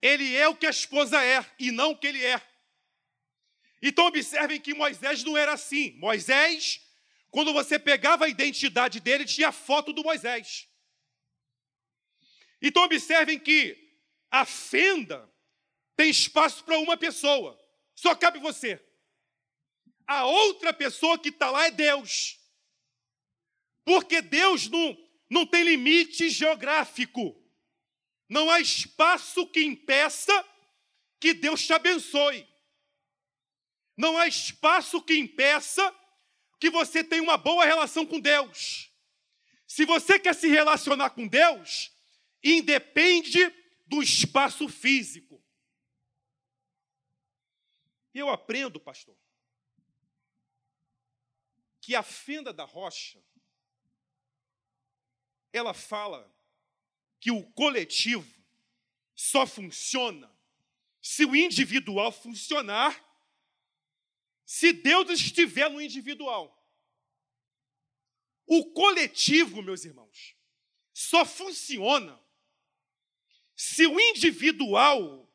Ele 0.00 0.34
é 0.34 0.48
o 0.48 0.56
que 0.56 0.66
a 0.66 0.70
esposa 0.70 1.22
é 1.22 1.44
e 1.58 1.70
não 1.70 1.90
o 1.90 1.98
que 1.98 2.06
ele 2.06 2.24
é. 2.24 2.40
Então 3.82 4.06
observem 4.06 4.58
que 4.58 4.72
Moisés 4.72 5.22
não 5.22 5.36
era 5.36 5.52
assim. 5.52 5.90
Moisés, 5.98 6.80
quando 7.30 7.52
você 7.52 7.78
pegava 7.78 8.24
a 8.24 8.28
identidade 8.28 9.00
dele, 9.00 9.26
tinha 9.26 9.48
a 9.48 9.52
foto 9.52 9.92
do 9.92 10.02
Moisés. 10.02 10.66
Então, 12.62 12.84
observem 12.84 13.38
que 13.38 13.76
a 14.30 14.44
fenda 14.44 15.30
tem 15.96 16.10
espaço 16.10 16.64
para 16.64 16.78
uma 16.78 16.96
pessoa, 16.96 17.58
só 17.94 18.14
cabe 18.14 18.38
você. 18.38 18.82
A 20.06 20.24
outra 20.24 20.72
pessoa 20.72 21.18
que 21.18 21.28
está 21.30 21.50
lá 21.50 21.66
é 21.66 21.70
Deus. 21.70 22.38
Porque 23.86 24.20
Deus 24.20 24.68
não, 24.68 24.98
não 25.30 25.46
tem 25.46 25.62
limite 25.62 26.28
geográfico. 26.28 27.40
Não 28.28 28.50
há 28.50 28.60
espaço 28.60 29.46
que 29.46 29.62
impeça 29.62 30.44
que 31.20 31.32
Deus 31.32 31.64
te 31.64 31.72
abençoe. 31.72 32.44
Não 33.96 34.18
há 34.18 34.26
espaço 34.26 35.00
que 35.00 35.16
impeça 35.16 35.94
que 36.58 36.68
você 36.68 37.04
tenha 37.04 37.22
uma 37.22 37.38
boa 37.38 37.64
relação 37.64 38.04
com 38.04 38.18
Deus. 38.18 38.92
Se 39.68 39.84
você 39.84 40.18
quer 40.18 40.34
se 40.34 40.48
relacionar 40.48 41.10
com 41.10 41.28
Deus, 41.28 41.92
independe 42.42 43.38
do 43.86 44.02
espaço 44.02 44.68
físico. 44.68 45.40
Eu 48.12 48.28
aprendo, 48.30 48.80
pastor, 48.80 49.16
que 51.80 51.94
a 51.94 52.02
fenda 52.02 52.52
da 52.52 52.64
rocha, 52.64 53.22
ela 55.56 55.74
fala 55.74 56.32
que 57.18 57.30
o 57.30 57.42
coletivo 57.52 58.30
só 59.14 59.46
funciona 59.46 60.30
se 61.00 61.24
o 61.24 61.36
individual 61.36 62.10
funcionar, 62.10 63.02
se 64.44 64.72
Deus 64.72 65.08
estiver 65.10 65.70
no 65.70 65.80
individual. 65.80 66.52
O 68.46 68.72
coletivo, 68.72 69.62
meus 69.62 69.84
irmãos, 69.84 70.36
só 70.92 71.24
funciona 71.24 72.20
se 73.54 73.86
o 73.86 73.98
individual 73.98 75.32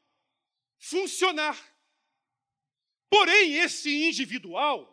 funcionar. 0.77 1.57
Porém, 3.09 3.55
esse 3.55 4.07
individual 4.07 4.91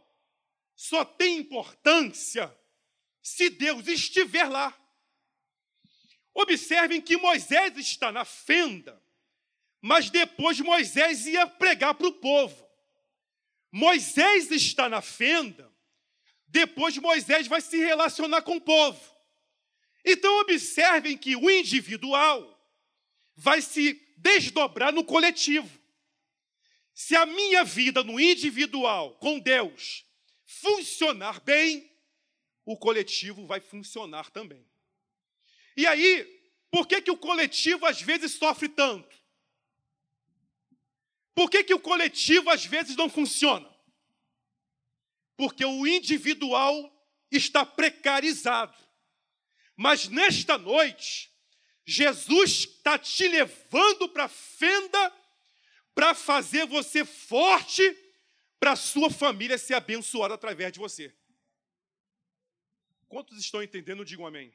só 0.75 1.05
tem 1.05 1.39
importância 1.39 2.57
se 3.21 3.51
Deus 3.51 3.87
estiver 3.89 4.49
lá. 4.49 4.78
Observem 6.41 7.01
que 7.01 7.17
Moisés 7.17 7.77
está 7.77 8.13
na 8.13 8.25
fenda, 8.25 9.03
mas 9.81 10.09
depois 10.09 10.61
Moisés 10.61 11.27
ia 11.27 11.49
pregar 11.49 11.95
para 11.95 12.07
o 12.07 12.13
povo. 12.13 12.65
Moisés 13.73 14.49
está 14.53 14.89
na 14.89 15.03
fenda, 15.03 15.69
depois 16.47 16.97
Moisés 16.97 17.49
vai 17.49 17.61
se 17.61 17.77
relacionar 17.79 18.43
com 18.43 18.55
o 18.55 18.61
povo. 18.61 19.01
Então, 20.05 20.39
observem 20.39 21.19
que 21.19 21.35
o 21.35 21.51
individual 21.51 22.57
vai 23.35 23.61
se 23.61 23.95
desdobrar 24.17 24.93
no 24.93 25.03
coletivo. 25.03 25.69
Se 26.95 27.17
a 27.17 27.27
minha 27.27 27.65
vida 27.65 28.05
no 28.05 28.21
individual 28.21 29.17
com 29.17 29.41
Deus 29.41 30.07
funcionar 30.47 31.41
bem, 31.41 31.93
o 32.65 32.77
coletivo 32.77 33.45
vai 33.45 33.59
funcionar 33.59 34.31
também. 34.31 34.65
E 35.79 35.87
aí, 35.87 36.25
por 36.73 36.89
que, 36.89 37.01
que 37.01 37.11
o 37.13 37.17
coletivo 37.17 37.87
às 37.87 38.03
vezes 38.03 38.33
sofre 38.33 38.69
tanto? 38.69 39.17
Por 41.33 41.49
que, 41.49 41.63
que 41.63 41.73
o 41.73 41.79
coletivo 41.79 42.51
às 42.51 42.67
vezes 42.67 42.97
não 42.97 43.09
funciona? 43.09 43.73
Porque 45.37 45.65
o 45.65 45.87
individual 45.87 46.93
está 47.31 47.65
precarizado. 47.65 48.77
Mas 49.77 50.09
nesta 50.09 50.59
noite, 50.59 51.33
Jesus 51.87 52.51
está 52.51 52.99
te 52.99 53.29
levando 53.29 54.09
para 54.09 54.25
a 54.25 54.29
fenda 54.29 55.13
para 55.95 56.13
fazer 56.13 56.67
você 56.67 57.05
forte, 57.05 57.85
para 58.59 58.73
a 58.73 58.77
sua 58.77 59.11
família 59.11 59.57
ser 59.57 59.75
abençoada 59.75 60.35
através 60.35 60.73
de 60.73 60.81
você. 60.81 61.15
Quantos 63.07 63.39
estão 63.39 63.63
entendendo? 63.63 64.05
Digam 64.05 64.27
amém. 64.27 64.53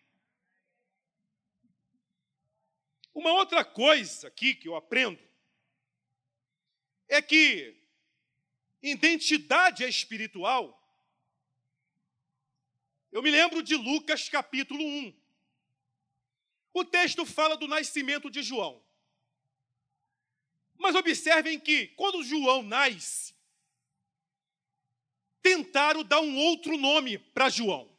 Uma 3.13 3.31
outra 3.33 3.63
coisa 3.63 4.27
aqui 4.27 4.55
que 4.55 4.67
eu 4.67 4.75
aprendo 4.75 5.21
é 7.07 7.21
que 7.21 7.79
identidade 8.81 9.83
é 9.83 9.89
espiritual. 9.89 10.79
Eu 13.11 13.21
me 13.21 13.29
lembro 13.29 13.61
de 13.61 13.75
Lucas 13.75 14.27
capítulo 14.29 14.83
1. 14.83 15.23
O 16.73 16.83
texto 16.83 17.23
fala 17.23 17.55
do 17.55 17.67
nascimento 17.67 18.31
de 18.31 18.41
João. 18.41 18.83
Mas 20.75 20.95
observem 20.95 21.59
que, 21.59 21.89
quando 21.89 22.23
João 22.23 22.63
nasce, 22.63 23.35
tentaram 25.43 26.03
dar 26.03 26.19
um 26.21 26.35
outro 26.35 26.77
nome 26.77 27.19
para 27.19 27.49
João. 27.49 27.95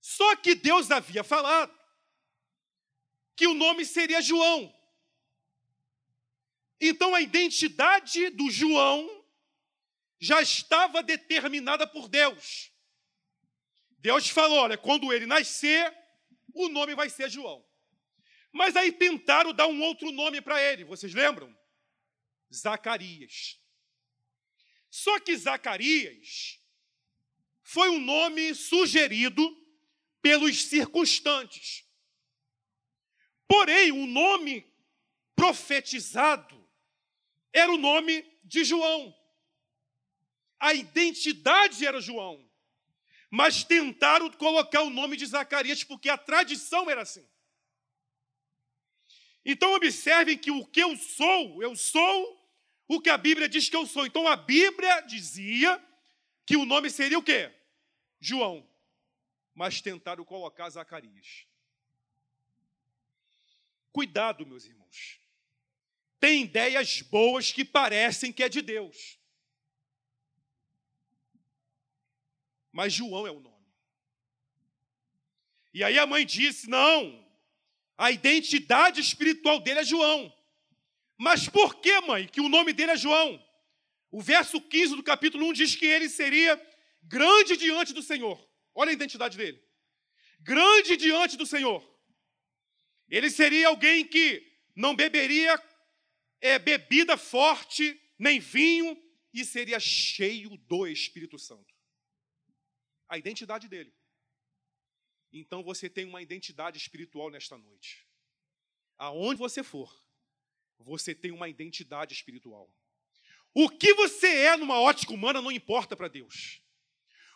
Só 0.00 0.34
que 0.36 0.54
Deus 0.54 0.90
havia 0.90 1.22
falado 1.22 1.83
que 3.36 3.46
o 3.46 3.54
nome 3.54 3.84
seria 3.84 4.22
João. 4.22 4.74
Então 6.80 7.14
a 7.14 7.20
identidade 7.20 8.30
do 8.30 8.50
João 8.50 9.24
já 10.18 10.40
estava 10.40 11.02
determinada 11.02 11.86
por 11.86 12.08
Deus. 12.08 12.70
Deus 13.98 14.28
falou: 14.28 14.58
olha, 14.58 14.76
quando 14.76 15.12
ele 15.12 15.26
nascer, 15.26 15.92
o 16.52 16.68
nome 16.68 16.94
vai 16.94 17.08
ser 17.08 17.30
João. 17.30 17.64
Mas 18.52 18.76
aí 18.76 18.92
tentaram 18.92 19.52
dar 19.52 19.66
um 19.66 19.82
outro 19.82 20.12
nome 20.12 20.40
para 20.40 20.62
ele, 20.62 20.84
vocês 20.84 21.12
lembram? 21.12 21.54
Zacarias. 22.54 23.58
Só 24.90 25.18
que 25.18 25.36
Zacarias 25.36 26.60
foi 27.62 27.88
um 27.88 27.98
nome 27.98 28.54
sugerido 28.54 29.42
pelos 30.22 30.66
circunstantes. 30.66 31.84
Porém, 33.46 33.92
o 33.92 34.06
nome 34.06 34.66
profetizado 35.36 36.68
era 37.52 37.72
o 37.72 37.78
nome 37.78 38.24
de 38.42 38.64
João. 38.64 39.14
A 40.58 40.74
identidade 40.74 41.86
era 41.86 42.00
João. 42.00 42.48
Mas 43.30 43.64
tentaram 43.64 44.30
colocar 44.30 44.82
o 44.82 44.90
nome 44.90 45.16
de 45.16 45.26
Zacarias 45.26 45.82
porque 45.82 46.08
a 46.08 46.16
tradição 46.16 46.88
era 46.90 47.02
assim. 47.02 47.28
Então 49.44 49.74
observem 49.74 50.38
que 50.38 50.50
o 50.50 50.64
que 50.64 50.82
eu 50.82 50.96
sou, 50.96 51.62
eu 51.62 51.76
sou 51.76 52.40
o 52.88 53.00
que 53.00 53.10
a 53.10 53.18
Bíblia 53.18 53.48
diz 53.48 53.68
que 53.68 53.76
eu 53.76 53.86
sou. 53.86 54.06
Então 54.06 54.26
a 54.26 54.36
Bíblia 54.36 55.00
dizia 55.02 55.82
que 56.46 56.56
o 56.56 56.64
nome 56.64 56.90
seria 56.90 57.18
o 57.18 57.22
quê? 57.22 57.52
João. 58.20 58.66
Mas 59.54 59.80
tentaram 59.80 60.24
colocar 60.24 60.70
Zacarias. 60.70 61.46
Cuidado, 63.94 64.44
meus 64.44 64.64
irmãos. 64.64 65.20
Tem 66.18 66.42
ideias 66.42 67.00
boas 67.00 67.52
que 67.52 67.64
parecem 67.64 68.32
que 68.32 68.42
é 68.42 68.48
de 68.48 68.60
Deus. 68.60 69.20
Mas 72.72 72.92
João 72.92 73.24
é 73.24 73.30
o 73.30 73.38
nome. 73.38 73.72
E 75.72 75.84
aí 75.84 75.96
a 75.96 76.08
mãe 76.08 76.26
disse: 76.26 76.68
não, 76.68 77.24
a 77.96 78.10
identidade 78.10 79.00
espiritual 79.00 79.60
dele 79.60 79.78
é 79.78 79.84
João. 79.84 80.36
Mas 81.16 81.48
por 81.48 81.76
que, 81.76 82.00
mãe, 82.00 82.26
que 82.26 82.40
o 82.40 82.48
nome 82.48 82.72
dele 82.72 82.90
é 82.90 82.96
João? 82.96 83.40
O 84.10 84.20
verso 84.20 84.60
15 84.60 84.96
do 84.96 85.04
capítulo 85.04 85.46
1 85.50 85.52
diz 85.52 85.76
que 85.76 85.86
ele 85.86 86.08
seria 86.08 86.60
grande 87.00 87.56
diante 87.56 87.92
do 87.92 88.02
Senhor. 88.02 88.44
Olha 88.74 88.90
a 88.90 88.92
identidade 88.92 89.36
dele. 89.36 89.62
Grande 90.40 90.96
diante 90.96 91.36
do 91.36 91.46
Senhor. 91.46 91.93
Ele 93.08 93.30
seria 93.30 93.68
alguém 93.68 94.06
que 94.06 94.42
não 94.74 94.94
beberia 94.94 95.62
é, 96.40 96.58
bebida 96.58 97.16
forte, 97.16 98.00
nem 98.18 98.40
vinho, 98.40 99.00
e 99.32 99.44
seria 99.44 99.80
cheio 99.80 100.56
do 100.56 100.86
Espírito 100.86 101.38
Santo. 101.38 101.74
A 103.08 103.18
identidade 103.18 103.68
dele. 103.68 103.92
Então 105.32 105.62
você 105.62 105.90
tem 105.90 106.04
uma 106.04 106.22
identidade 106.22 106.78
espiritual 106.78 107.30
nesta 107.30 107.58
noite. 107.58 108.06
Aonde 108.96 109.38
você 109.38 109.64
for, 109.64 109.92
você 110.78 111.14
tem 111.14 111.32
uma 111.32 111.48
identidade 111.48 112.14
espiritual. 112.14 112.72
O 113.52 113.68
que 113.68 113.92
você 113.94 114.26
é 114.26 114.56
numa 114.56 114.80
ótica 114.80 115.12
humana 115.12 115.42
não 115.42 115.50
importa 115.50 115.96
para 115.96 116.08
Deus. 116.08 116.62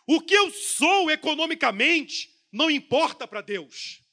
O 0.07 0.21
que 0.21 0.33
eu 0.33 0.51
sou 0.51 1.09
economicamente 1.11 2.33
não 2.51 2.71
importa 2.71 3.27
para 3.27 3.41
Deus. 3.41 4.03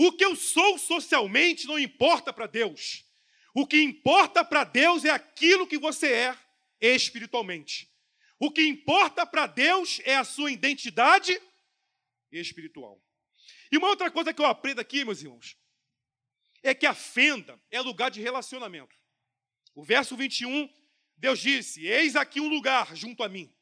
O 0.00 0.12
que 0.12 0.24
eu 0.24 0.36
sou 0.36 0.78
socialmente 0.78 1.66
não 1.66 1.76
importa 1.76 2.32
para 2.32 2.46
Deus. 2.46 3.04
O 3.52 3.66
que 3.66 3.82
importa 3.82 4.44
para 4.44 4.62
Deus 4.62 5.04
é 5.04 5.10
aquilo 5.10 5.66
que 5.66 5.76
você 5.76 6.12
é 6.12 6.38
espiritualmente. 6.80 7.92
O 8.38 8.52
que 8.52 8.64
importa 8.64 9.26
para 9.26 9.48
Deus 9.48 10.00
é 10.04 10.14
a 10.14 10.22
sua 10.22 10.52
identidade 10.52 11.36
espiritual. 12.30 13.02
E 13.72 13.76
uma 13.76 13.88
outra 13.88 14.08
coisa 14.08 14.32
que 14.32 14.40
eu 14.40 14.46
aprendo 14.46 14.80
aqui, 14.80 15.04
meus 15.04 15.20
irmãos, 15.20 15.58
é 16.62 16.72
que 16.72 16.86
a 16.86 16.94
fenda 16.94 17.60
é 17.68 17.80
lugar 17.80 18.08
de 18.08 18.20
relacionamento. 18.20 18.94
O 19.74 19.82
verso 19.82 20.16
21, 20.16 20.72
Deus 21.16 21.40
disse: 21.40 21.84
Eis 21.84 22.14
aqui 22.14 22.40
um 22.40 22.48
lugar 22.48 22.94
junto 22.94 23.24
a 23.24 23.28
mim. 23.28 23.52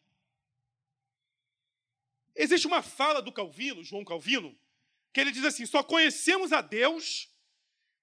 Existe 2.35 2.67
uma 2.67 2.83
fala 2.83 3.23
do 3.23 3.33
Calvino, 3.33 3.83
João 3.83 4.05
Calvino, 4.05 4.55
que 5.17 5.21
ele 5.23 5.33
diz 5.33 5.47
assim: 5.47 5.65
só 5.65 5.83
conhecemos 5.83 6.53
a 6.53 6.61
Deus 6.61 7.35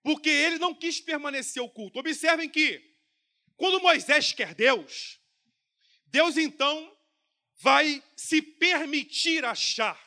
porque 0.01 0.31
ele 0.31 0.57
não 0.57 0.73
quis 0.73 0.99
permanecer 0.99 1.61
oculto. 1.61 1.99
Observem 1.99 2.49
que, 2.49 2.97
quando 3.55 3.79
Moisés 3.79 4.33
quer 4.33 4.55
Deus, 4.55 5.19
Deus 6.07 6.37
então 6.37 6.91
vai 7.57 8.03
se 8.17 8.41
permitir 8.41 9.45
achar. 9.45 10.03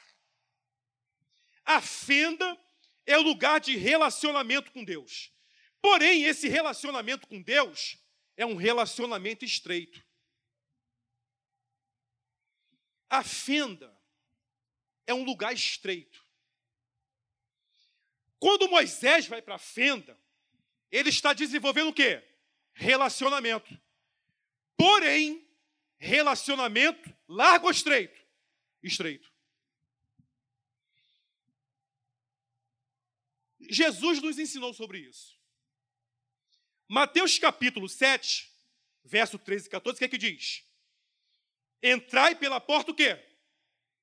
A 1.64 1.81
fenda 1.81 2.61
é 3.07 3.16
o 3.16 3.23
lugar 3.23 3.61
de 3.61 3.77
relacionamento 3.77 4.73
com 4.73 4.83
Deus. 4.83 5.33
Porém, 5.81 6.25
esse 6.25 6.49
relacionamento 6.49 7.29
com 7.29 7.40
Deus 7.40 7.97
é 8.37 8.45
um 8.45 8.57
relacionamento 8.57 9.45
estreito. 9.45 10.05
A 13.09 13.23
fenda 13.23 13.97
é 15.07 15.14
um 15.14 15.23
lugar 15.23 15.55
estreito. 15.55 16.26
Quando 18.38 18.68
Moisés 18.68 19.27
vai 19.27 19.40
para 19.40 19.55
a 19.55 19.59
fenda, 19.59 20.18
ele 20.90 21.09
está 21.09 21.33
desenvolvendo 21.33 21.88
o 21.88 21.94
quê? 21.94 22.22
Relacionamento. 22.75 23.79
Porém, 24.77 25.49
relacionamento 25.99 27.14
largo 27.27 27.66
ou 27.66 27.72
estreito? 27.72 28.20
Estreito. 28.83 29.33
Jesus 33.68 34.22
nos 34.22 34.38
ensinou 34.38 34.72
sobre 34.72 34.99
isso. 34.99 35.37
Mateus 36.88 37.38
capítulo 37.38 37.88
7, 37.88 38.49
verso 39.05 39.38
13 39.38 39.66
e 39.66 39.70
14, 39.70 39.96
o 39.96 39.99
que 39.99 40.05
é 40.05 40.09
que 40.09 40.18
diz? 40.18 40.64
Entrai 41.83 42.37
pela 42.37 42.61
porta 42.61 42.92
o 42.92 42.94
quê? 42.94 43.18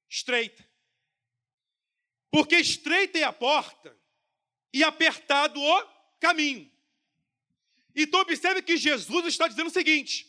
Estreita. 0.10 0.68
Porque 2.30 2.56
estreita 2.56 3.20
é 3.20 3.24
a 3.24 3.32
porta 3.32 3.98
e 4.74 4.84
apertado 4.84 5.62
o 5.62 5.88
caminho. 6.20 6.70
Então 7.96 8.22
observe 8.22 8.62
que 8.64 8.76
Jesus 8.76 9.26
está 9.28 9.48
dizendo 9.48 9.68
o 9.68 9.74
seguinte: 9.74 10.28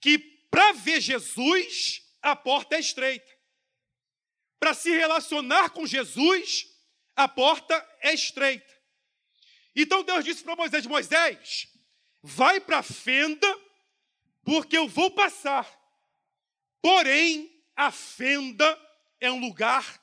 que 0.00 0.18
para 0.18 0.72
ver 0.72 1.00
Jesus, 1.00 2.02
a 2.22 2.36
porta 2.36 2.76
é 2.76 2.80
estreita. 2.80 3.34
Para 4.60 4.72
se 4.72 4.90
relacionar 4.90 5.70
com 5.70 5.84
Jesus, 5.84 6.68
a 7.16 7.26
porta 7.28 7.74
é 8.00 8.14
estreita. 8.14 8.72
Então 9.74 10.04
Deus 10.04 10.24
disse 10.24 10.44
para 10.44 10.54
Moisés: 10.54 10.86
Moisés, 10.86 11.68
vai 12.22 12.60
para 12.60 12.78
a 12.78 12.82
fenda, 12.82 13.60
porque 14.44 14.78
eu 14.78 14.86
vou 14.86 15.10
passar. 15.10 15.68
Porém, 16.80 17.50
a 17.74 17.90
fenda 17.90 18.80
é 19.20 19.30
um 19.30 19.40
lugar 19.40 20.00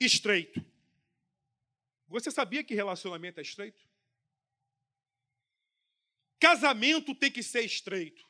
estreito. 0.00 0.71
Você 2.12 2.30
sabia 2.30 2.62
que 2.62 2.74
relacionamento 2.74 3.40
é 3.40 3.42
estreito? 3.42 3.88
Casamento 6.38 7.14
tem 7.14 7.32
que 7.32 7.42
ser 7.42 7.64
estreito. 7.64 8.22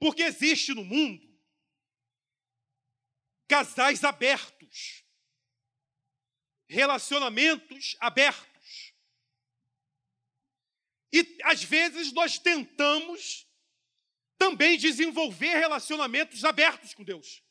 Porque 0.00 0.22
existe 0.22 0.74
no 0.74 0.84
mundo 0.84 1.30
casais 3.46 4.02
abertos, 4.02 5.04
relacionamentos 6.68 7.96
abertos. 8.00 8.94
E 11.12 11.38
às 11.44 11.62
vezes 11.62 12.12
nós 12.12 12.38
tentamos 12.38 13.46
também 14.38 14.78
desenvolver 14.78 15.58
relacionamentos 15.58 16.44
abertos 16.44 16.94
com 16.94 17.04
Deus. 17.04 17.42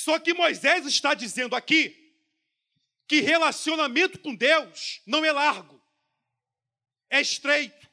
Só 0.00 0.18
que 0.18 0.32
Moisés 0.32 0.86
está 0.86 1.12
dizendo 1.12 1.54
aqui 1.54 1.94
que 3.06 3.20
relacionamento 3.20 4.18
com 4.20 4.34
Deus 4.34 5.02
não 5.06 5.22
é 5.22 5.30
largo, 5.30 5.78
é 7.10 7.20
estreito. 7.20 7.86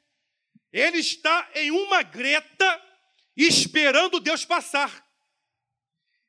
Ele 0.72 1.00
está 1.00 1.52
em 1.54 1.70
uma 1.70 2.04
greta 2.04 2.82
esperando 3.36 4.22
Deus 4.22 4.46
passar. 4.46 5.06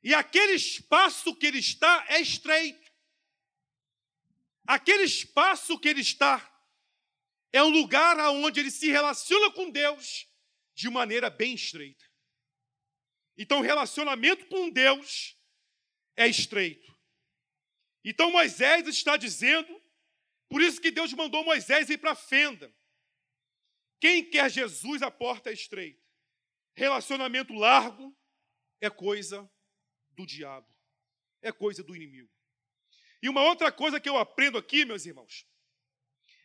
E 0.03 0.13
aquele 0.13 0.55
espaço 0.55 1.33
que 1.37 1.47
ele 1.47 1.61
está 1.61 2.05
é 2.09 2.21
estreito. 2.21 2.93
Aquele 4.67 5.05
espaço 5.05 5.79
que 5.79 5.89
ele 5.89 6.01
está 6.01 6.45
é 7.53 7.63
um 7.63 7.69
lugar 7.69 8.19
onde 8.31 8.59
ele 8.59 8.71
se 8.73 8.89
relaciona 8.91 9.53
com 9.53 9.71
Deus 9.71 10.27
de 10.75 10.91
maneira 10.91 11.31
bem 11.31 11.55
estreita. 11.55 12.05
Então, 13.37 13.61
relacionamento 13.61 14.45
com 14.47 14.69
Deus 14.71 15.38
é 16.19 16.27
estreito. 16.27 16.93
Então, 18.05 18.33
Moisés 18.33 18.87
está 18.89 19.17
dizendo, 19.17 19.81
por 20.49 20.61
isso 20.61 20.81
que 20.81 20.91
Deus 20.91 21.13
mandou 21.13 21.45
Moisés 21.45 21.89
ir 21.89 21.99
para 21.99 22.11
a 22.11 22.17
fenda. 22.17 22.75
Quem 24.01 24.29
quer 24.29 24.51
Jesus, 24.51 25.01
a 25.01 25.13
porta 25.13 25.51
é 25.51 25.53
estreita. 25.53 26.03
Relacionamento 26.75 27.53
largo 27.53 28.17
é 28.81 28.91
coisa 28.91 29.49
do 30.11 30.27
diabo, 30.27 30.69
é 31.41 31.53
coisa 31.53 31.85
do 31.85 31.95
inimigo. 31.95 32.31
E 33.23 33.29
uma 33.29 33.43
outra 33.43 33.71
coisa 33.71 34.01
que 34.01 34.09
eu 34.09 34.17
aprendo 34.17 34.59
aqui, 34.59 34.85
meus 34.85 35.07
irmãos, 35.07 35.47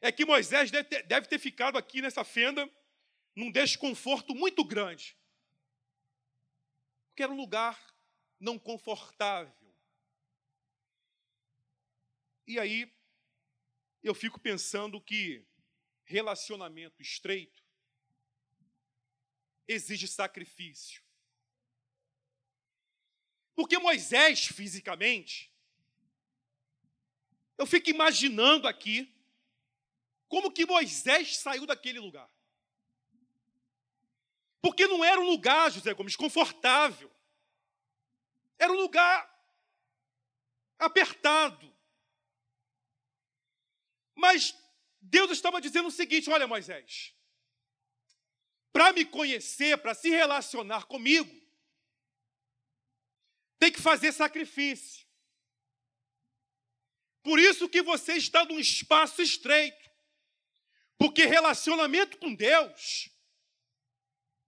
é 0.01 0.11
que 0.11 0.25
Moisés 0.25 0.69
deve 0.69 0.87
ter, 0.87 1.03
deve 1.03 1.27
ter 1.27 1.39
ficado 1.39 1.79
aqui 1.79 1.99
nessa 1.99 2.23
fenda 2.23 2.69
num 3.35 3.51
desconforto 3.51 4.35
muito 4.35 4.63
grande. 4.63 5.17
Porque 7.07 7.23
era 7.23 7.31
um 7.31 7.37
lugar 7.37 7.79
não 8.39 8.59
confortável. 8.59 9.62
E 12.45 12.59
aí, 12.59 12.91
eu 14.01 14.13
fico 14.13 14.39
pensando 14.39 14.99
que 14.99 15.45
relacionamento 16.03 17.01
estreito 17.01 17.63
exige 19.67 20.07
sacrifício. 20.07 21.01
Porque 23.55 23.77
Moisés, 23.77 24.45
fisicamente, 24.45 25.53
eu 27.57 27.65
fico 27.65 27.89
imaginando 27.89 28.67
aqui 28.67 29.13
como 30.27 30.51
que 30.51 30.65
Moisés 30.65 31.37
saiu 31.37 31.65
daquele 31.65 31.99
lugar. 31.99 32.29
Porque 34.61 34.87
não 34.87 35.03
era 35.03 35.19
um 35.19 35.25
lugar, 35.25 35.71
José 35.71 35.93
Gomes, 35.93 36.15
confortável. 36.15 37.11
Era 38.57 38.71
um 38.71 38.77
lugar 38.77 39.29
apertado. 40.79 41.72
Mas 44.15 44.55
Deus 45.01 45.31
estava 45.31 45.59
dizendo 45.59 45.87
o 45.87 45.91
seguinte: 45.91 46.29
olha, 46.29 46.47
Moisés, 46.47 47.13
para 48.71 48.91
me 48.93 49.05
conhecer, 49.05 49.77
para 49.77 49.93
se 49.93 50.09
relacionar 50.09 50.85
comigo, 50.85 51.31
tem 53.59 53.71
que 53.71 53.81
fazer 53.81 54.11
sacrifício. 54.11 55.05
Por 57.21 57.39
isso 57.39 57.69
que 57.69 57.81
você 57.81 58.13
está 58.13 58.43
num 58.43 58.59
espaço 58.59 59.21
estreito. 59.21 59.89
Porque 60.97 61.25
relacionamento 61.25 62.17
com 62.17 62.33
Deus 62.33 63.09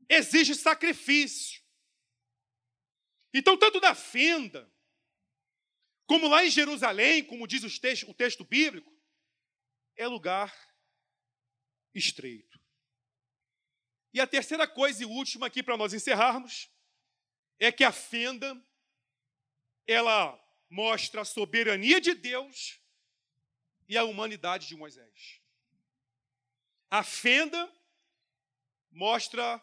exige 0.10 0.56
sacrifício. 0.56 1.62
Então, 3.34 3.58
tanto 3.58 3.80
da 3.80 3.94
fenda, 3.94 4.72
como 6.06 6.28
lá 6.28 6.46
em 6.46 6.50
Jerusalém, 6.50 7.24
como 7.24 7.48
diz 7.48 7.64
o 7.64 8.14
texto 8.14 8.44
bíblico, 8.44 8.95
é 9.96 10.08
lugar 10.08 10.54
estreito. 11.94 12.60
E 14.14 14.20
a 14.22 14.28
terceira 14.28 14.68
coisa 14.68 15.04
e 15.04 15.06
última 15.06 15.48
aqui 15.48 15.62
para 15.62 15.78
nós 15.78 15.94
encerrarmos 15.94 16.70
é 17.60 17.72
que 17.72 17.84
a 17.84 17.92
fenda 17.92 18.56
ela 19.88 20.42
mostra 20.70 21.22
a 21.22 21.26
soberania 21.26 22.02
de 22.02 22.14
Deus 22.14 22.80
e 23.88 23.98
a 23.98 24.04
humanidade 24.04 24.68
de 24.68 24.76
Moisés. 24.76 25.42
A 26.90 27.04
fenda 27.04 27.72
mostra 28.92 29.62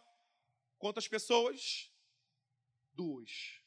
quantas 0.78 1.08
pessoas? 1.08 1.90
Duas. 2.92 3.58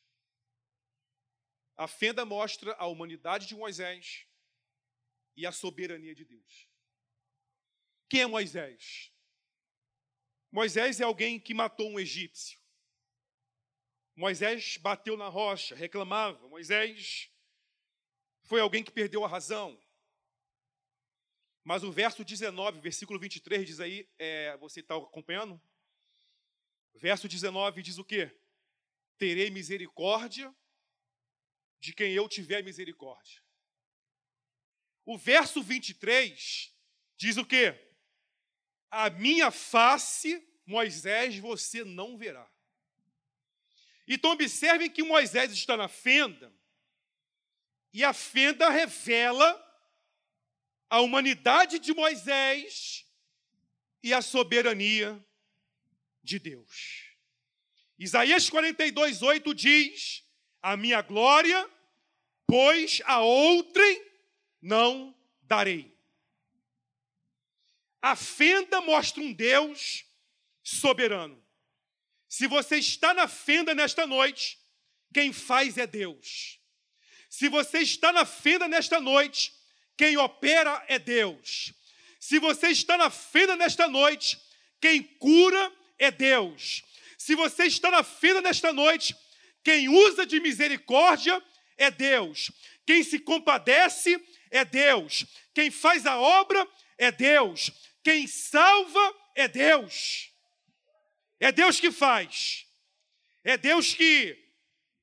A 1.75 1.87
fenda 1.87 2.23
mostra 2.25 2.75
a 2.77 2.85
humanidade 2.85 3.47
de 3.47 3.55
Moisés 3.55 4.27
e 5.35 5.45
a 5.45 5.51
soberania 5.51 6.15
de 6.15 6.25
Deus. 6.25 6.69
Quem 8.09 8.21
é 8.21 8.27
Moisés? 8.27 9.11
Moisés 10.51 11.01
é 11.01 11.03
alguém 11.03 11.39
que 11.39 11.53
matou 11.53 11.89
um 11.89 11.99
egípcio. 11.99 12.59
Moisés 14.15 14.77
bateu 14.77 15.17
na 15.17 15.27
rocha, 15.27 15.75
reclamava. 15.75 16.47
Moisés 16.47 17.29
foi 18.43 18.61
alguém 18.61 18.83
que 18.83 18.91
perdeu 18.91 19.25
a 19.25 19.27
razão. 19.27 19.77
Mas 21.63 21.83
o 21.83 21.91
verso 21.91 22.23
19, 22.23 22.79
versículo 22.79 23.19
23 23.19 23.65
diz 23.65 23.79
aí, 23.79 24.07
é, 24.17 24.55
você 24.57 24.79
está 24.79 24.95
acompanhando? 24.95 25.59
Verso 26.93 27.27
19 27.27 27.81
diz 27.81 27.97
o 27.97 28.05
quê? 28.05 28.31
Terei 29.17 29.49
misericórdia 29.49 30.55
de 31.79 31.93
quem 31.93 32.13
eu 32.13 32.29
tiver 32.29 32.63
misericórdia. 32.63 33.44
O 35.05 35.17
verso 35.17 35.61
23 35.61 36.73
diz 37.15 37.37
o 37.37 37.45
quê? 37.45 37.79
A 38.89 39.09
minha 39.09 39.51
face, 39.51 40.43
Moisés, 40.65 41.37
você 41.37 41.83
não 41.83 42.17
verá. 42.17 42.49
Então 44.07 44.31
observem 44.31 44.89
que 44.89 45.03
Moisés 45.03 45.51
está 45.51 45.77
na 45.77 45.87
fenda, 45.87 46.53
e 47.93 48.03
a 48.03 48.13
fenda 48.13 48.69
revela 48.69 49.61
a 50.89 51.01
humanidade 51.01 51.79
de 51.79 51.93
Moisés 51.93 53.05
e 54.03 54.13
a 54.13 54.21
soberania 54.21 55.23
de 56.23 56.39
Deus. 56.39 57.15
Isaías 57.97 58.49
42, 58.49 59.21
8 59.21 59.53
diz: 59.55 60.23
A 60.61 60.75
minha 60.75 61.01
glória, 61.01 61.69
pois 62.45 63.01
a 63.05 63.19
outrem 63.21 64.14
não 64.65 65.15
darei. 65.43 65.95
A 68.01 68.15
fenda 68.15 68.81
mostra 68.81 69.21
um 69.21 69.31
Deus 69.31 70.03
soberano. 70.63 71.39
Se 72.27 72.47
você 72.47 72.77
está 72.77 73.13
na 73.13 73.27
fenda 73.27 73.75
nesta 73.75 74.07
noite, 74.07 74.57
quem 75.13 75.31
faz 75.31 75.77
é 75.77 75.85
Deus. 75.85 76.59
Se 77.29 77.47
você 77.47 77.79
está 77.79 78.11
na 78.11 78.25
fenda 78.25 78.67
nesta 78.67 78.99
noite, 78.99 79.53
quem 79.95 80.17
opera 80.17 80.83
é 80.87 80.97
Deus. 80.97 81.71
Se 82.19 82.39
você 82.39 82.69
está 82.69 82.97
na 82.97 83.11
fenda 83.11 83.55
nesta 83.55 83.87
noite, 83.87 84.39
quem 84.81 85.03
cura 85.03 85.71
é 85.99 86.09
Deus. 86.09 86.83
Se 87.19 87.35
você 87.35 87.65
está 87.65 87.91
na 87.91 88.01
fenda 88.01 88.41
nesta 88.41 88.73
noite, 88.73 89.15
quem 89.63 89.89
usa 89.89 90.25
de 90.25 90.39
misericórdia 90.39 91.39
é 91.77 91.91
Deus. 91.91 92.51
Quem 92.85 93.03
se 93.03 93.19
compadece 93.19 94.19
é 94.55 94.65
Deus. 94.65 95.25
Quem 95.53 95.69
faz 95.69 96.05
a 96.05 96.17
obra 96.17 96.67
é 96.97 97.11
Deus. 97.11 97.71
Quem 98.03 98.27
salva 98.27 99.15
é 99.35 99.47
Deus. 99.47 100.31
É 101.39 101.51
Deus 101.51 101.79
que 101.79 101.91
faz. 101.91 102.65
É 103.43 103.57
Deus 103.57 103.93
que, 103.93 104.37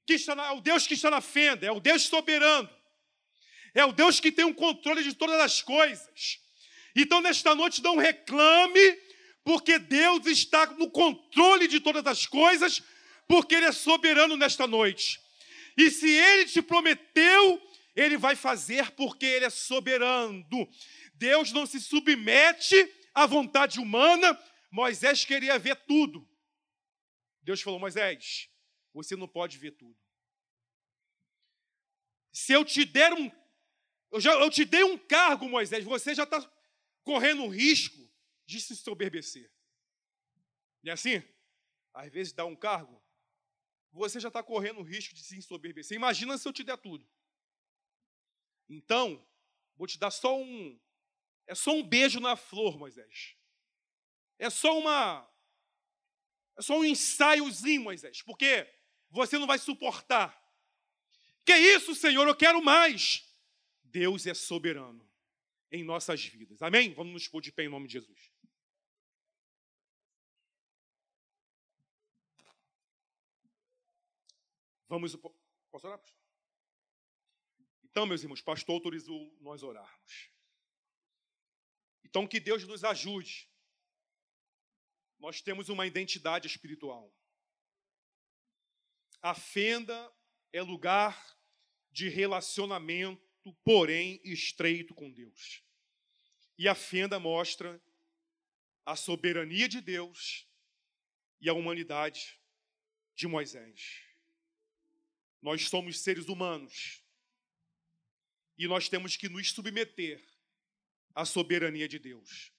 que 0.06 0.14
está 0.14 0.34
na, 0.34 0.46
é 0.46 0.50
o 0.52 0.60
Deus 0.60 0.86
que 0.86 0.94
está 0.94 1.10
na 1.10 1.20
fenda, 1.20 1.66
é 1.66 1.70
o 1.70 1.80
Deus 1.80 2.02
soberano. 2.02 2.68
É 3.74 3.84
o 3.84 3.92
Deus 3.92 4.20
que 4.20 4.32
tem 4.32 4.44
o 4.44 4.48
um 4.48 4.54
controle 4.54 5.02
de 5.02 5.14
todas 5.14 5.40
as 5.40 5.62
coisas. 5.62 6.38
Então, 6.94 7.20
nesta 7.20 7.54
noite, 7.54 7.82
não 7.82 7.96
reclame, 7.96 8.98
porque 9.44 9.78
Deus 9.78 10.26
está 10.26 10.66
no 10.66 10.90
controle 10.90 11.66
de 11.66 11.80
todas 11.80 12.06
as 12.06 12.26
coisas, 12.26 12.82
porque 13.26 13.54
Ele 13.54 13.66
é 13.66 13.72
soberano 13.72 14.36
nesta 14.36 14.66
noite. 14.66 15.20
E 15.76 15.90
se 15.90 16.08
Ele 16.08 16.44
te 16.44 16.60
prometeu, 16.60 17.60
Ele 17.94 18.16
vai 18.16 18.34
fazer, 18.34 18.90
porque 18.92 19.26
Ele 19.26 19.44
é 19.44 19.50
soberano. 19.50 20.44
Deus 21.14 21.52
não 21.52 21.66
se 21.66 21.80
submete 21.80 22.76
à 23.14 23.26
vontade 23.26 23.78
humana. 23.78 24.38
Moisés 24.70 25.24
queria 25.24 25.58
ver 25.58 25.76
tudo. 25.86 26.28
Deus 27.42 27.60
falou: 27.60 27.78
Moisés, 27.78 28.48
você 28.94 29.16
não 29.16 29.28
pode 29.28 29.58
ver 29.58 29.72
tudo. 29.72 29.98
Se 32.32 32.52
eu 32.52 32.64
te 32.64 32.84
der 32.84 33.12
um 33.12 33.30
eu, 34.12 34.20
já, 34.20 34.32
eu 34.34 34.50
te 34.50 34.66
dei 34.66 34.84
um 34.84 34.98
cargo, 34.98 35.48
Moisés, 35.48 35.82
você 35.84 36.14
já 36.14 36.24
está 36.24 36.38
correndo 37.02 37.42
um 37.42 37.48
risco 37.48 38.06
de 38.44 38.60
se 38.60 38.76
soberbecer. 38.76 39.50
E 40.84 40.90
é 40.90 40.92
assim? 40.92 41.22
Às 41.94 42.12
vezes 42.12 42.32
dá 42.34 42.44
um 42.44 42.54
cargo, 42.54 43.02
você 43.90 44.20
já 44.20 44.28
está 44.28 44.42
correndo 44.42 44.80
o 44.80 44.82
risco 44.82 45.14
de 45.14 45.22
se 45.22 45.36
ensoberbecer. 45.36 45.96
Imagina 45.96 46.36
se 46.36 46.46
eu 46.46 46.52
te 46.52 46.62
der 46.62 46.76
tudo. 46.76 47.08
Então, 48.72 49.22
vou 49.76 49.86
te 49.86 49.98
dar 49.98 50.10
só 50.10 50.40
um. 50.40 50.80
É 51.46 51.54
só 51.54 51.72
um 51.72 51.82
beijo 51.82 52.20
na 52.20 52.36
flor, 52.36 52.78
Moisés. 52.78 53.36
É 54.38 54.48
só 54.48 54.78
uma. 54.78 55.30
É 56.56 56.62
só 56.62 56.78
um 56.78 56.84
ensaiozinho, 56.84 57.82
Moisés. 57.82 58.22
Porque 58.22 58.66
você 59.10 59.38
não 59.38 59.46
vai 59.46 59.58
suportar 59.58 60.40
Que 61.44 61.54
isso, 61.54 61.94
Senhor? 61.94 62.26
Eu 62.26 62.36
quero 62.36 62.62
mais. 62.62 63.28
Deus 63.82 64.26
é 64.26 64.32
soberano 64.32 65.06
em 65.70 65.84
nossas 65.84 66.24
vidas. 66.24 66.62
Amém? 66.62 66.94
Vamos 66.94 67.12
nos 67.12 67.28
pôr 67.28 67.42
de 67.42 67.52
pé 67.52 67.64
em 67.64 67.68
nome 67.68 67.86
de 67.86 67.94
Jesus. 67.94 68.32
Vamos. 74.88 75.14
Posso 75.70 75.86
orar, 75.86 75.98
pastor? 75.98 76.21
Então, 77.92 78.06
meus 78.06 78.22
irmãos, 78.22 78.40
pastor 78.40 78.76
autorizou 78.76 79.36
nós 79.38 79.62
orarmos. 79.62 80.30
Então, 82.02 82.26
que 82.26 82.40
Deus 82.40 82.66
nos 82.66 82.84
ajude. 82.84 83.46
Nós 85.18 85.42
temos 85.42 85.68
uma 85.68 85.86
identidade 85.86 86.46
espiritual. 86.46 87.14
A 89.20 89.34
fenda 89.34 90.10
é 90.54 90.62
lugar 90.62 91.38
de 91.90 92.08
relacionamento, 92.08 93.22
porém 93.62 94.18
estreito 94.24 94.94
com 94.94 95.12
Deus. 95.12 95.62
E 96.56 96.66
a 96.68 96.74
fenda 96.74 97.20
mostra 97.20 97.78
a 98.86 98.96
soberania 98.96 99.68
de 99.68 99.82
Deus 99.82 100.48
e 101.42 101.48
a 101.50 101.52
humanidade 101.52 102.40
de 103.14 103.28
Moisés. 103.28 104.00
Nós 105.42 105.68
somos 105.68 106.00
seres 106.00 106.28
humanos 106.28 107.01
e 108.56 108.66
nós 108.66 108.88
temos 108.88 109.16
que 109.16 109.28
nos 109.28 109.50
submeter 109.50 110.22
à 111.14 111.24
soberania 111.24 111.88
de 111.88 111.98
Deus. 111.98 112.52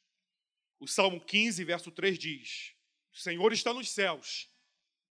O 0.80 0.88
Salmo 0.88 1.24
15, 1.24 1.64
verso 1.64 1.92
3 1.92 2.18
diz: 2.18 2.76
O 3.14 3.18
Senhor 3.18 3.54
está 3.54 3.74
nos 3.74 3.90
céus 3.90 4.50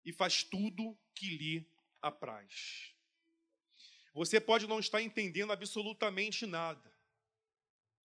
e 0.03 0.11
faz 0.11 0.43
tudo 0.43 0.97
que 1.13 1.29
lhe 1.37 1.69
apraz. 2.01 2.93
Você 4.13 4.39
pode 4.39 4.67
não 4.67 4.79
estar 4.79 5.01
entendendo 5.01 5.53
absolutamente 5.53 6.45
nada, 6.45 6.91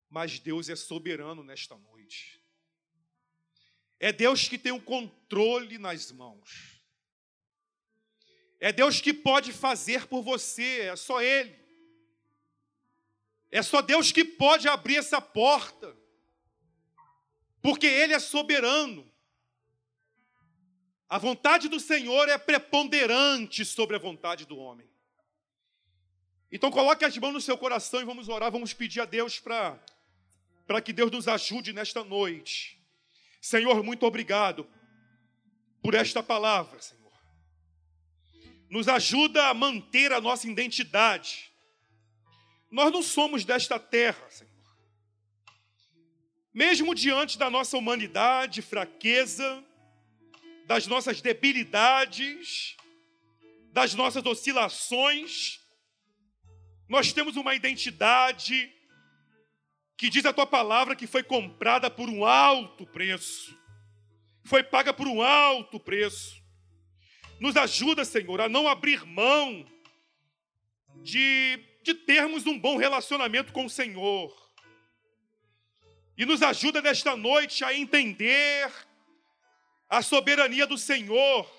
mas 0.10 0.40
Deus 0.40 0.70
é 0.70 0.76
soberano 0.76 1.44
nesta 1.44 1.78
noite. 1.78 2.40
É 4.00 4.14
Deus 4.14 4.48
que 4.48 4.58
tem 4.58 4.72
o 4.72 4.82
controle 4.82 5.78
nas 5.78 6.12
mãos. 6.12 6.80
É 8.60 8.72
Deus 8.72 9.02
que 9.02 9.14
pode 9.14 9.52
fazer 9.52 10.08
por 10.08 10.22
você, 10.22 10.82
é 10.82 10.96
só 10.96 11.22
Ele. 11.22 11.58
É 13.52 13.62
só 13.62 13.82
Deus 13.82 14.12
que 14.12 14.24
pode 14.24 14.68
abrir 14.68 14.98
essa 14.98 15.20
porta, 15.20 15.96
porque 17.62 17.88
Ele 17.88 18.14
é 18.14 18.20
soberano. 18.20 19.10
A 21.08 21.18
vontade 21.18 21.68
do 21.68 21.80
Senhor 21.80 22.30
é 22.30 22.38
preponderante 22.38 23.66
sobre 23.66 23.96
a 23.96 24.00
vontade 24.00 24.46
do 24.46 24.58
homem. 24.58 24.88
Então 26.52 26.70
coloque 26.72 27.04
as 27.06 27.18
mãos 27.18 27.34
no 27.34 27.42
seu 27.42 27.58
coração 27.58 28.02
e 28.02 28.06
vamos 28.06 28.30
orar, 28.30 28.52
vamos 28.52 28.74
pedir 28.74 29.02
a 29.02 29.06
Deus 29.06 29.40
para 29.40 30.82
que 30.84 30.94
Deus 30.94 31.12
nos 31.12 31.28
ajude 31.28 31.74
nesta 31.74 32.04
noite. 32.04 32.80
Senhor, 33.42 33.84
muito 33.84 34.06
obrigado 34.06 34.68
por 35.82 35.96
esta 35.96 36.22
palavra, 36.22 36.80
Senhor 36.80 37.00
nos 38.70 38.88
ajuda 38.88 39.48
a 39.48 39.54
manter 39.54 40.14
a 40.14 40.22
nossa 40.22 40.48
identidade. 40.48 41.49
Nós 42.70 42.92
não 42.92 43.02
somos 43.02 43.44
desta 43.44 43.80
terra, 43.80 44.30
Senhor. 44.30 44.50
Mesmo 46.54 46.94
diante 46.94 47.38
da 47.38 47.50
nossa 47.50 47.78
humanidade, 47.78 48.62
fraqueza, 48.62 49.64
das 50.66 50.86
nossas 50.88 51.22
debilidades, 51.22 52.76
das 53.72 53.94
nossas 53.94 54.26
oscilações, 54.26 55.60
nós 56.88 57.14
temos 57.14 57.36
uma 57.36 57.54
identidade 57.54 58.72
que 59.98 60.10
diz 60.10 60.26
a 60.26 60.34
tua 60.34 60.48
palavra 60.48 60.96
que 60.96 61.06
foi 61.06 61.22
comprada 61.22 61.90
por 61.90 62.10
um 62.10 62.26
alto 62.26 62.86
preço, 62.88 63.58
foi 64.44 64.64
paga 64.64 64.94
por 64.94 65.08
um 65.08 65.22
alto 65.22 65.80
preço. 65.80 66.42
Nos 67.40 67.56
ajuda, 67.56 68.04
Senhor, 68.04 68.42
a 68.42 68.50
não 68.50 68.68
abrir 68.68 69.06
mão 69.06 69.66
de, 71.04 71.60
de 71.82 71.94
termos 71.94 72.46
um 72.46 72.58
bom 72.58 72.78
relacionamento 72.78 73.54
com 73.54 73.66
o 73.66 73.70
Senhor. 73.70 74.36
E 76.18 76.26
nos 76.26 76.42
ajuda 76.42 76.82
nesta 76.82 77.16
noite 77.16 77.64
a 77.64 77.74
entender 77.74 78.72
a 79.90 80.02
soberania 80.02 80.68
do 80.68 80.78
Senhor, 80.78 81.50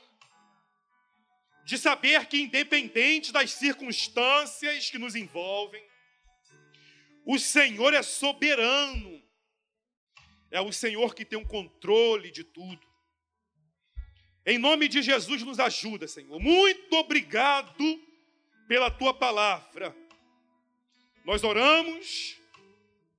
de 1.65 1.79
saber 1.79 2.27
que, 2.27 2.43
independente 2.43 3.33
das 3.33 3.53
circunstâncias 3.53 4.91
que 4.91 4.99
nos 4.99 5.15
envolvem, 5.15 5.83
o 7.25 7.39
Senhor 7.39 7.95
é 7.95 8.03
soberano, 8.03 9.23
é 10.51 10.61
o 10.61 10.73
Senhor 10.73 11.15
que 11.15 11.25
tem 11.25 11.39
o 11.39 11.47
controle 11.47 12.31
de 12.31 12.45
tudo. 12.45 12.87
Em 14.45 14.59
nome 14.59 14.89
de 14.89 15.01
Jesus, 15.03 15.43
nos 15.43 15.61
ajuda, 15.61 16.09
Senhor. 16.09 16.41
Muito 16.41 16.93
obrigado 16.97 17.85
pela 18.67 18.91
tua 18.91 19.13
palavra. 19.13 19.95
Nós 21.31 21.45
oramos 21.45 22.41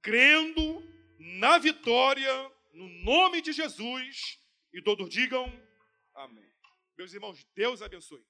crendo 0.01 0.83
na 1.17 1.57
vitória, 1.57 2.51
no 2.73 2.89
nome 3.05 3.41
de 3.41 3.53
Jesus, 3.53 4.37
e 4.73 4.81
todos 4.81 5.07
digam 5.07 5.45
amém. 6.13 6.51
Meus 6.97 7.13
irmãos, 7.13 7.41
Deus 7.55 7.81
abençoe. 7.81 8.21